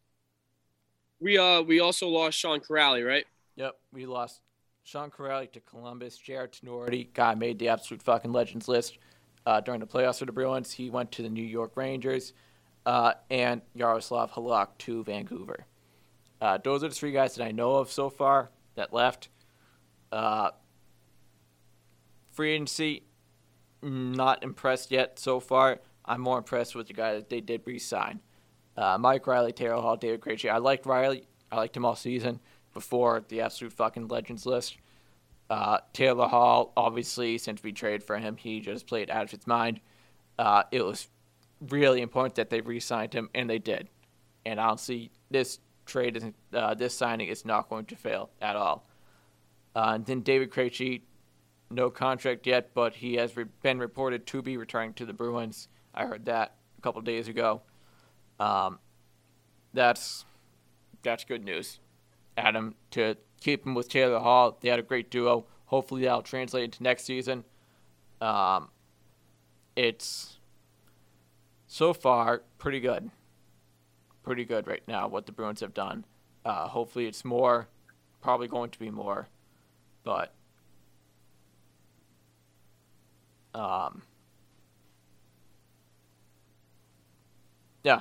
[1.20, 3.24] We uh we also lost Sean Kuraly, right?
[3.56, 4.40] Yep, we lost
[4.84, 6.16] Sean Kuraly to Columbus.
[6.16, 8.98] Jarred Tinordi, guy made the absolute fucking legends list
[9.46, 10.72] uh, during the playoffs for the Bruins.
[10.72, 12.34] He went to the New York Rangers,
[12.86, 15.66] uh, and Yaroslav Halak to Vancouver.
[16.40, 19.28] Uh, those are the three guys that I know of so far that left.
[20.12, 20.50] Uh,
[22.32, 23.02] free agency,
[23.82, 25.80] not impressed yet so far.
[26.04, 28.20] I'm more impressed with the guy that they did re-sign.
[28.78, 30.48] Uh, Mike Reilly, Taylor Hall, David Krejci.
[30.48, 31.26] I liked Reilly.
[31.50, 32.38] I liked him all season
[32.72, 34.76] before the absolute fucking legends list.
[35.50, 39.48] Uh, Taylor Hall, obviously, since we traded for him, he just played out of his
[39.48, 39.80] mind.
[40.38, 41.08] Uh, it was
[41.68, 43.88] really important that they re-signed him, and they did.
[44.46, 48.86] And see this trade, is uh, this signing is not going to fail at all.
[49.74, 51.02] Uh, and then David Krejci,
[51.68, 55.66] no contract yet, but he has re- been reported to be returning to the Bruins.
[55.94, 57.62] I heard that a couple days ago.
[58.38, 58.78] Um,
[59.72, 60.24] that's
[61.02, 61.80] that's good news.
[62.36, 64.56] Adam to keep him with Taylor Hall.
[64.60, 65.46] They had a great duo.
[65.66, 67.44] Hopefully that'll translate into next season.
[68.20, 68.68] Um,
[69.76, 70.38] it's
[71.66, 73.10] so far pretty good.
[74.22, 76.04] Pretty good right now what the Bruins have done.
[76.44, 77.68] Uh, hopefully it's more.
[78.20, 79.28] Probably going to be more,
[80.02, 80.34] but
[83.54, 84.02] um,
[87.84, 88.00] yeah,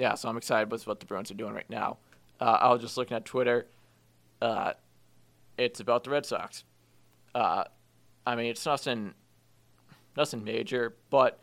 [0.00, 0.14] yeah.
[0.14, 1.98] So I'm excited with what the Bruins are doing right now.
[2.40, 3.66] Uh, I was just looking at Twitter.
[4.40, 4.72] Uh,
[5.58, 6.64] it's about the Red Sox.
[7.34, 7.64] Uh,
[8.26, 9.12] I mean, it's nothing,
[10.16, 11.38] nothing major, but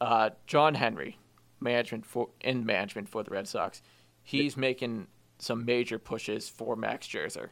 [0.00, 1.18] uh, John Henry,
[1.58, 3.82] management for in management for the Red Sox,
[4.22, 5.08] he's making
[5.40, 7.48] some major pushes for Max Scherzer.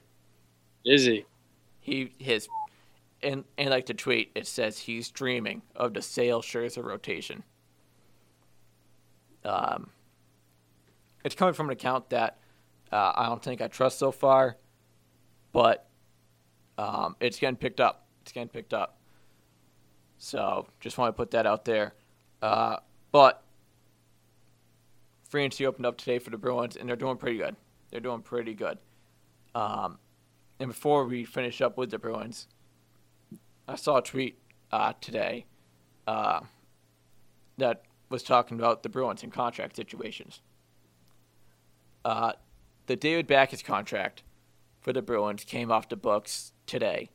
[0.85, 1.25] Is he?
[1.81, 2.47] He his,
[3.25, 7.43] and and like the tweet, it says he's dreaming of the Sale Scherzer rotation.
[9.45, 9.91] Um,
[11.25, 12.39] it's coming from an account that
[12.93, 14.57] uh, I don't think I trust so far,
[15.53, 15.89] but
[16.79, 18.07] um, it's getting picked up.
[18.23, 18.99] It's getting picked up.
[20.19, 21.95] So just want to put that out there.
[22.41, 22.77] Uh,
[23.11, 23.43] but
[25.29, 27.57] free agency opened up today for the Bruins, and they're doing pretty good.
[27.91, 28.79] They're doing pretty good.
[29.55, 29.99] Um,
[30.61, 32.49] and before we finish up with the Bruins,
[33.67, 34.39] I saw a tweet
[34.71, 35.47] uh, today
[36.07, 36.41] uh,
[37.59, 40.41] that was talking about the Bruins and contract situations.
[42.05, 42.33] Uh,
[42.87, 44.23] the David Backes contract
[44.81, 47.11] for the Bruins came off the books today.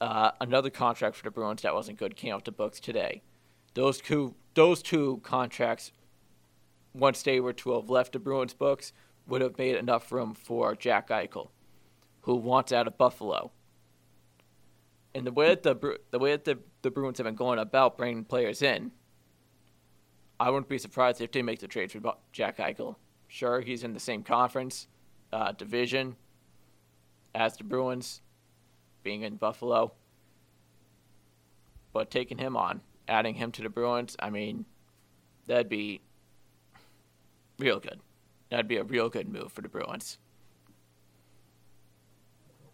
[0.00, 3.22] Uh, another contract for the Bruins that wasn't good came off the books today.
[3.74, 5.92] Those two, those two contracts,
[6.94, 8.92] once they were to have left the Bruins books,
[9.26, 11.50] would have made enough room for Jack Eichel,
[12.22, 13.52] who wants out of Buffalo.
[15.14, 17.98] And the way that the the way that the, the Bruins have been going about
[17.98, 18.92] bringing players in,
[20.40, 22.00] I wouldn't be surprised if they make the trade for
[22.32, 22.96] Jack Eichel.
[23.32, 24.88] Sure, he's in the same conference,
[25.32, 26.16] uh, division
[27.34, 28.20] as the Bruins,
[29.02, 29.94] being in Buffalo.
[31.94, 34.66] But taking him on, adding him to the Bruins, I mean,
[35.46, 36.02] that'd be
[37.58, 38.00] real good.
[38.50, 40.18] That'd be a real good move for the Bruins.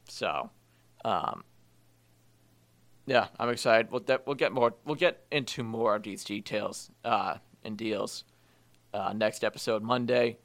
[0.09, 0.51] So,
[1.05, 1.45] um,
[3.07, 3.93] yeah, I'm excited.
[3.93, 4.75] We'll we'll get more.
[4.85, 8.25] We'll get into more of these details uh, and deals
[8.93, 10.39] uh, next episode Monday.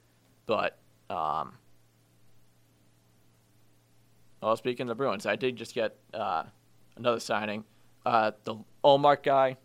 [0.45, 0.77] But
[1.09, 1.53] um,
[4.41, 6.43] well, speaking of the Bruins, I did just get uh,
[6.97, 7.63] another signing.
[8.05, 9.57] Uh, the Ullmark guy,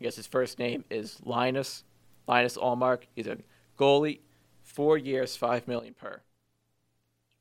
[0.00, 1.84] I guess his first name is Linus.
[2.26, 3.04] Linus Ullmark.
[3.14, 3.38] He's a
[3.78, 4.20] goalie,
[4.64, 6.20] four years, five million per.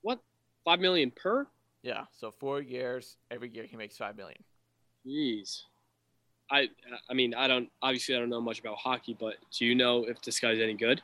[0.01, 0.19] What?
[0.63, 1.47] Five million per?
[1.83, 3.17] Yeah, so four years.
[3.29, 4.41] Every year he makes five million.
[5.05, 5.63] Jeez.
[6.49, 6.69] I
[7.09, 10.05] I mean I don't obviously I don't know much about hockey, but do you know
[10.05, 11.01] if this guy's any good?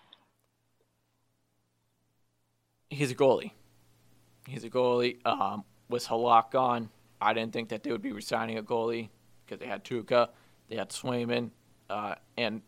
[2.92, 3.54] He's a goalie.
[4.48, 5.26] He's a goalie.
[5.26, 6.90] Um, was Halak gone?
[7.22, 9.10] I didn't think that they would be resigning a goalie
[9.46, 10.30] because they had Tuukka,
[10.70, 11.52] they had Swayman,
[11.90, 12.62] uh, and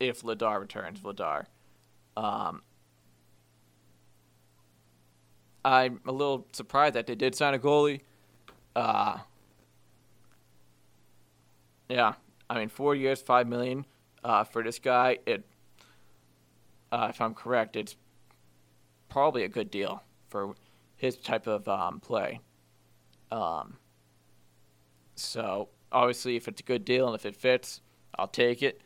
[0.00, 1.46] if Vladar returns, Vladar.
[2.16, 2.62] Um,
[5.64, 8.02] I'm a little surprised that they did sign a goalie.
[8.76, 9.18] Uh,
[11.88, 12.14] yeah,
[12.48, 13.86] I mean, four years, five million.
[14.24, 15.44] uh, for this guy, it,
[16.90, 17.96] uh, if I'm correct, it's
[19.14, 20.56] probably a good deal for
[20.96, 22.40] his type of um, play.
[23.30, 23.76] Um,
[25.14, 27.80] so obviously, if it's a good deal and if it fits,
[28.18, 28.80] I'll take it.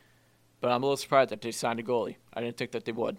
[0.61, 2.17] But I'm a little surprised that they signed a goalie.
[2.35, 3.17] I didn't think that they would.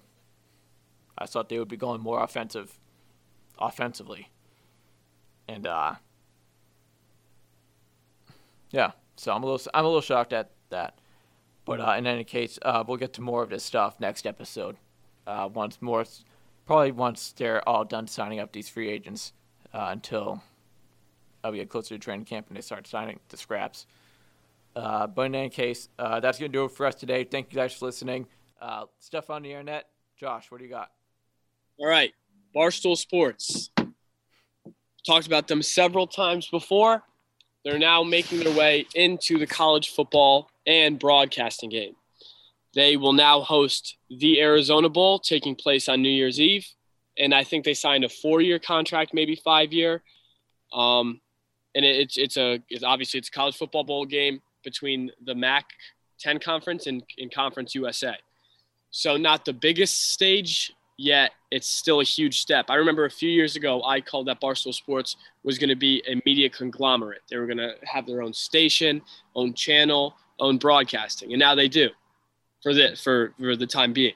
[1.18, 2.78] I thought they would be going more offensive,
[3.58, 4.30] offensively.
[5.48, 5.96] And uh,
[8.70, 11.00] yeah, so I'm a little I'm a little shocked at that.
[11.66, 14.78] But uh, in any case, uh, we'll get to more of this stuff next episode.
[15.26, 16.06] Uh, once more,
[16.70, 19.34] probably once they're all done signing up these free agents.
[19.74, 20.40] Uh, until
[21.44, 23.88] uh, we get closer to training camp and they start signing the scraps.
[24.76, 27.24] Uh, but in any case, that's gonna do it for us today.
[27.24, 28.28] Thank you guys for listening.
[29.00, 29.88] stuff on the internet.
[30.16, 30.92] Josh, what do you got?
[31.80, 32.14] All right,
[32.56, 33.72] Barstool Sports.
[35.08, 37.02] Talked about them several times before.
[37.66, 41.96] They're now making their way into the college football and broadcasting game.
[42.74, 46.68] They will now host the Arizona Bowl taking place on New Year's Eve.
[47.18, 50.04] And I think they signed a four year contract, maybe five year.
[50.74, 51.20] Um,
[51.76, 55.36] and it, it's, it's a, it's obviously it's a college football bowl game between the
[55.36, 55.66] MAC
[56.20, 58.16] 10 conference and, and Conference USA.
[58.92, 62.66] So not the biggest stage yet it's still a huge step.
[62.70, 66.04] I remember a few years ago, I called that Barstool Sports was going to be
[66.08, 67.22] a media conglomerate.
[67.30, 69.02] They were going to have their own station,
[69.34, 71.90] own channel, own broadcasting, and now they do
[72.62, 74.14] for the for for the time being.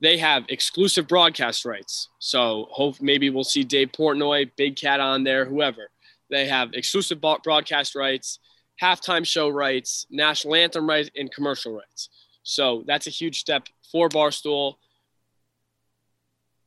[0.00, 5.24] They have exclusive broadcast rights, so hope maybe we'll see Dave Portnoy, Big Cat on
[5.24, 5.88] there, whoever.
[6.28, 8.38] They have exclusive broadcast rights,
[8.82, 12.10] halftime show rights, national anthem rights, and commercial rights.
[12.42, 14.74] So that's a huge step for Barstool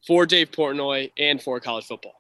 [0.08, 2.20] for Dave Portnoy and for college football.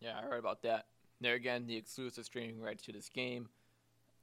[0.00, 0.86] Yeah, I heard about that.
[1.20, 3.48] There again, the exclusive streaming rights to this game,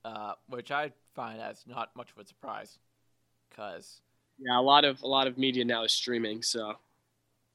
[0.05, 2.79] uh, which I find as not much of a surprise,
[3.49, 4.01] because
[4.39, 6.41] yeah, a lot of a lot of media now is streaming.
[6.41, 6.75] So,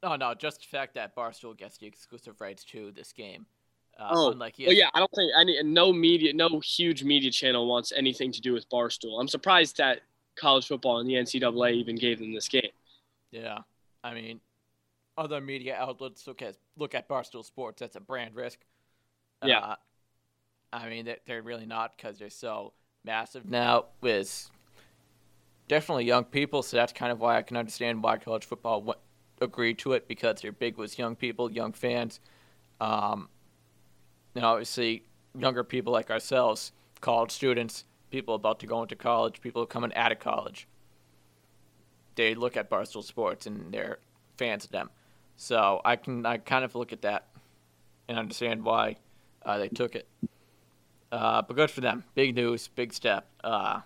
[0.03, 3.47] oh no, just the fact that Barstool gets the exclusive rights to this game.
[3.99, 7.66] Uh, oh, unlike well, yeah, I don't think any no media, no huge media channel
[7.66, 9.18] wants anything to do with Barstool.
[9.20, 10.01] I'm surprised that
[10.36, 12.70] college football and the NCAA even gave them this game.
[13.30, 13.59] Yeah,
[14.05, 14.40] I mean,
[15.16, 17.80] other media outlets look at look at Barstool Sports.
[17.80, 18.59] That's a brand risk.
[19.42, 19.61] Yeah.
[19.61, 19.76] Uh,
[20.77, 22.72] I mean, they're really not because they're so
[23.05, 24.51] massive now with
[25.68, 26.62] definitely young people.
[26.62, 28.99] So that's kind of why I can understand why college football w-
[29.41, 32.20] agreed to it because they're big with young people, young fans.
[32.81, 33.29] Um,
[34.35, 35.05] and obviously,
[35.39, 40.12] younger people like ourselves, college students, people about to go into college, people coming out
[40.12, 40.68] of college
[42.16, 43.99] they look at Barstool Sports and they're
[44.37, 44.91] fans of them.
[45.37, 47.29] So I can I kind of look at that
[48.09, 48.97] and understand why
[49.45, 50.09] uh, they took it.
[51.17, 52.05] Uh, but good for them.
[52.14, 53.27] Big news, big step.
[53.43, 53.81] Uh,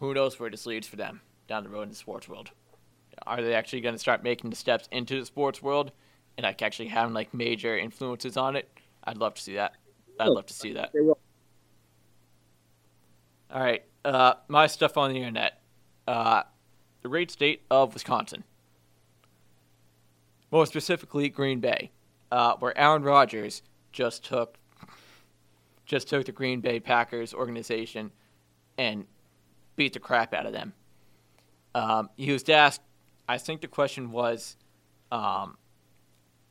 [0.00, 2.50] who knows where this leads for them down the road in the sports world?
[3.26, 5.92] Are they actually going to start making the steps into the sports world
[6.36, 8.68] and like actually having like major influences on it?
[9.04, 9.72] I'd love to see that.
[10.20, 10.92] I'd love to see that.
[13.50, 15.62] All right, uh, my stuff on the internet
[16.06, 16.42] uh,
[17.02, 18.44] the great state of Wisconsin.
[20.50, 21.92] More specifically, Green Bay,
[22.30, 23.62] uh, where Aaron Rodgers
[23.92, 24.58] just took
[25.86, 28.10] just took the Green Bay Packers organization
[28.76, 29.06] and
[29.76, 30.74] beat the crap out of them.
[31.74, 32.82] Um, he was asked,
[33.28, 34.56] I think the question was,
[35.12, 35.56] um,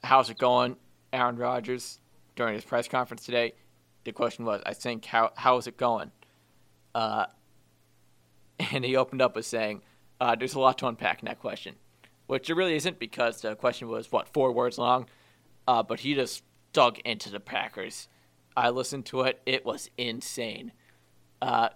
[0.03, 0.77] "How's it going,
[1.11, 1.99] Aaron Rodgers?"
[2.35, 3.53] During his press conference today,
[4.03, 6.11] the question was, "I think how how is it going?"
[6.93, 7.25] Uh,
[8.71, 9.81] and he opened up with saying,
[10.19, 11.75] uh, "There's a lot to unpack in that question,"
[12.27, 15.07] which it really isn't because the question was what four words long,
[15.67, 16.43] uh, but he just
[16.73, 18.07] dug into the Packers.
[18.55, 20.71] I listened to it; it was insane.
[21.41, 21.69] Uh,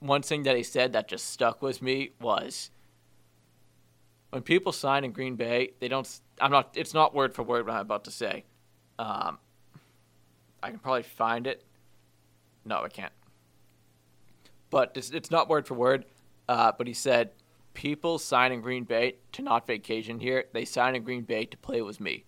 [0.00, 2.70] one thing that he said that just stuck with me was
[4.30, 6.08] when people sign in Green Bay, they don't.
[6.40, 6.72] I'm not.
[6.74, 8.44] It's not word for word what I'm about to say.
[8.98, 9.38] Um,
[10.62, 11.64] I can probably find it.
[12.64, 13.12] No, I can't
[14.70, 16.04] but it's, it's not word for word.
[16.48, 17.30] Uh, but he said,
[17.74, 20.44] people sign in Green Bay to not vacation here.
[20.52, 22.24] They sign in Green Bay to play with me.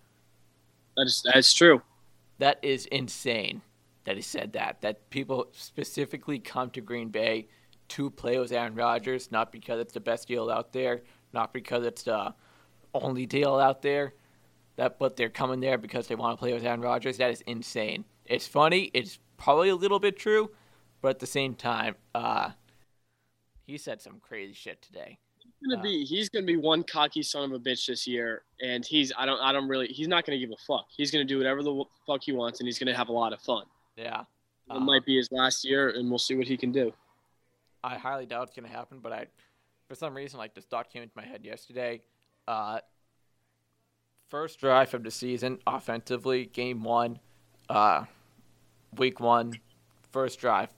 [0.95, 1.81] That is that's true.
[2.37, 3.61] That is insane
[4.05, 4.81] that he said that.
[4.81, 7.47] That people specifically come to Green Bay
[7.89, 11.01] to play with Aaron Rodgers, not because it's the best deal out there,
[11.33, 12.33] not because it's the
[12.93, 14.13] only deal out there.
[14.75, 17.17] That but they're coming there because they want to play with Aaron Rodgers.
[17.17, 18.05] That is insane.
[18.25, 18.89] It's funny.
[18.93, 20.49] It's probably a little bit true,
[21.01, 22.51] but at the same time, uh,
[23.65, 25.19] he said some crazy shit today.
[25.39, 28.43] He's gonna uh, be he's gonna be one cocky son of a bitch this year,
[28.61, 30.87] and he's I don't I don't really he's not gonna give a fuck.
[30.89, 33.41] He's gonna do whatever the fuck he wants, and he's gonna have a lot of
[33.41, 33.65] fun.
[33.95, 34.21] Yeah,
[34.69, 36.93] it might be his last year, and we'll see what he can do.
[37.83, 39.27] I highly doubt it's gonna happen, but I,
[39.87, 42.01] for some reason, like this thought came into my head yesterday.
[42.47, 42.79] Uh,
[44.29, 47.19] first drive of the season, offensively, game one,
[47.69, 48.05] uh,
[48.97, 49.53] week one,
[50.11, 50.69] first drive,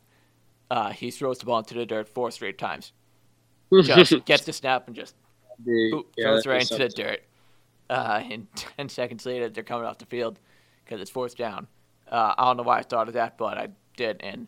[0.72, 2.92] uh, he throws the ball into the dirt four straight times.
[3.84, 5.16] Just gets the snap and just
[5.64, 7.22] boop, yeah, throws right into the dirt.
[7.90, 10.40] Uh, and ten seconds later, they're coming off the field
[10.84, 11.68] because it's fourth down.
[12.10, 14.48] Uh, I don't know why I thought of that, but I did, and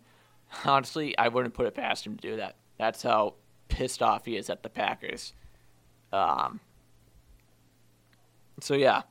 [0.66, 2.56] honestly, I wouldn't put it past him to do that.
[2.78, 3.36] That's how
[3.68, 5.34] pissed off he is at the Packers.
[6.14, 6.60] Um,
[8.60, 9.04] so yeah,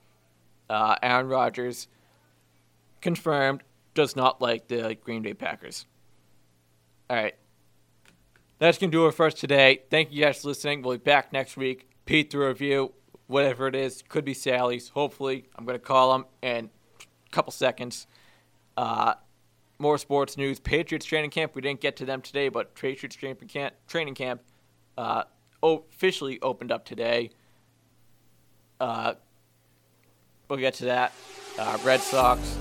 [0.71, 1.89] uh, Aaron Rodgers
[3.01, 3.63] confirmed
[3.95, 5.87] does not like the Green Bay Packers.
[7.09, 7.35] All right,
[8.59, 9.83] that's gonna do it for us today.
[9.91, 10.83] Thank you guys for listening.
[10.83, 11.89] We'll be back next week.
[12.05, 12.93] Pete the review,
[13.27, 14.89] whatever it is, could be Sally's.
[14.91, 16.71] Hopefully, I'm gonna call him in
[17.01, 18.07] a couple seconds.
[18.77, 19.15] Uh,
[19.79, 20.59] more sports news.
[20.59, 21.55] Patriots training camp.
[21.55, 24.43] We didn't get to them today, but Patriots training camp, training camp
[24.97, 25.25] uh,
[25.63, 27.31] officially opened up today.
[28.81, 29.15] Uh,
[30.49, 31.13] we'll get to that.
[31.59, 32.57] Uh, Red Sox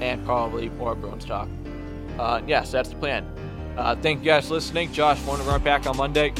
[0.00, 1.48] and probably more Bruins talk.
[2.18, 3.26] Uh, yes, that's the plan.
[3.76, 4.92] Uh, thank you guys for listening.
[4.92, 6.32] Josh, want to run back on Monday?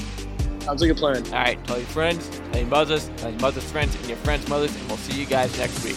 [0.61, 1.25] Sounds like a plan.
[1.27, 4.49] All right, tell your friends, tell your mothers, tell your mother's friends, and your friends'
[4.49, 5.97] mothers, and we'll see you guys next week.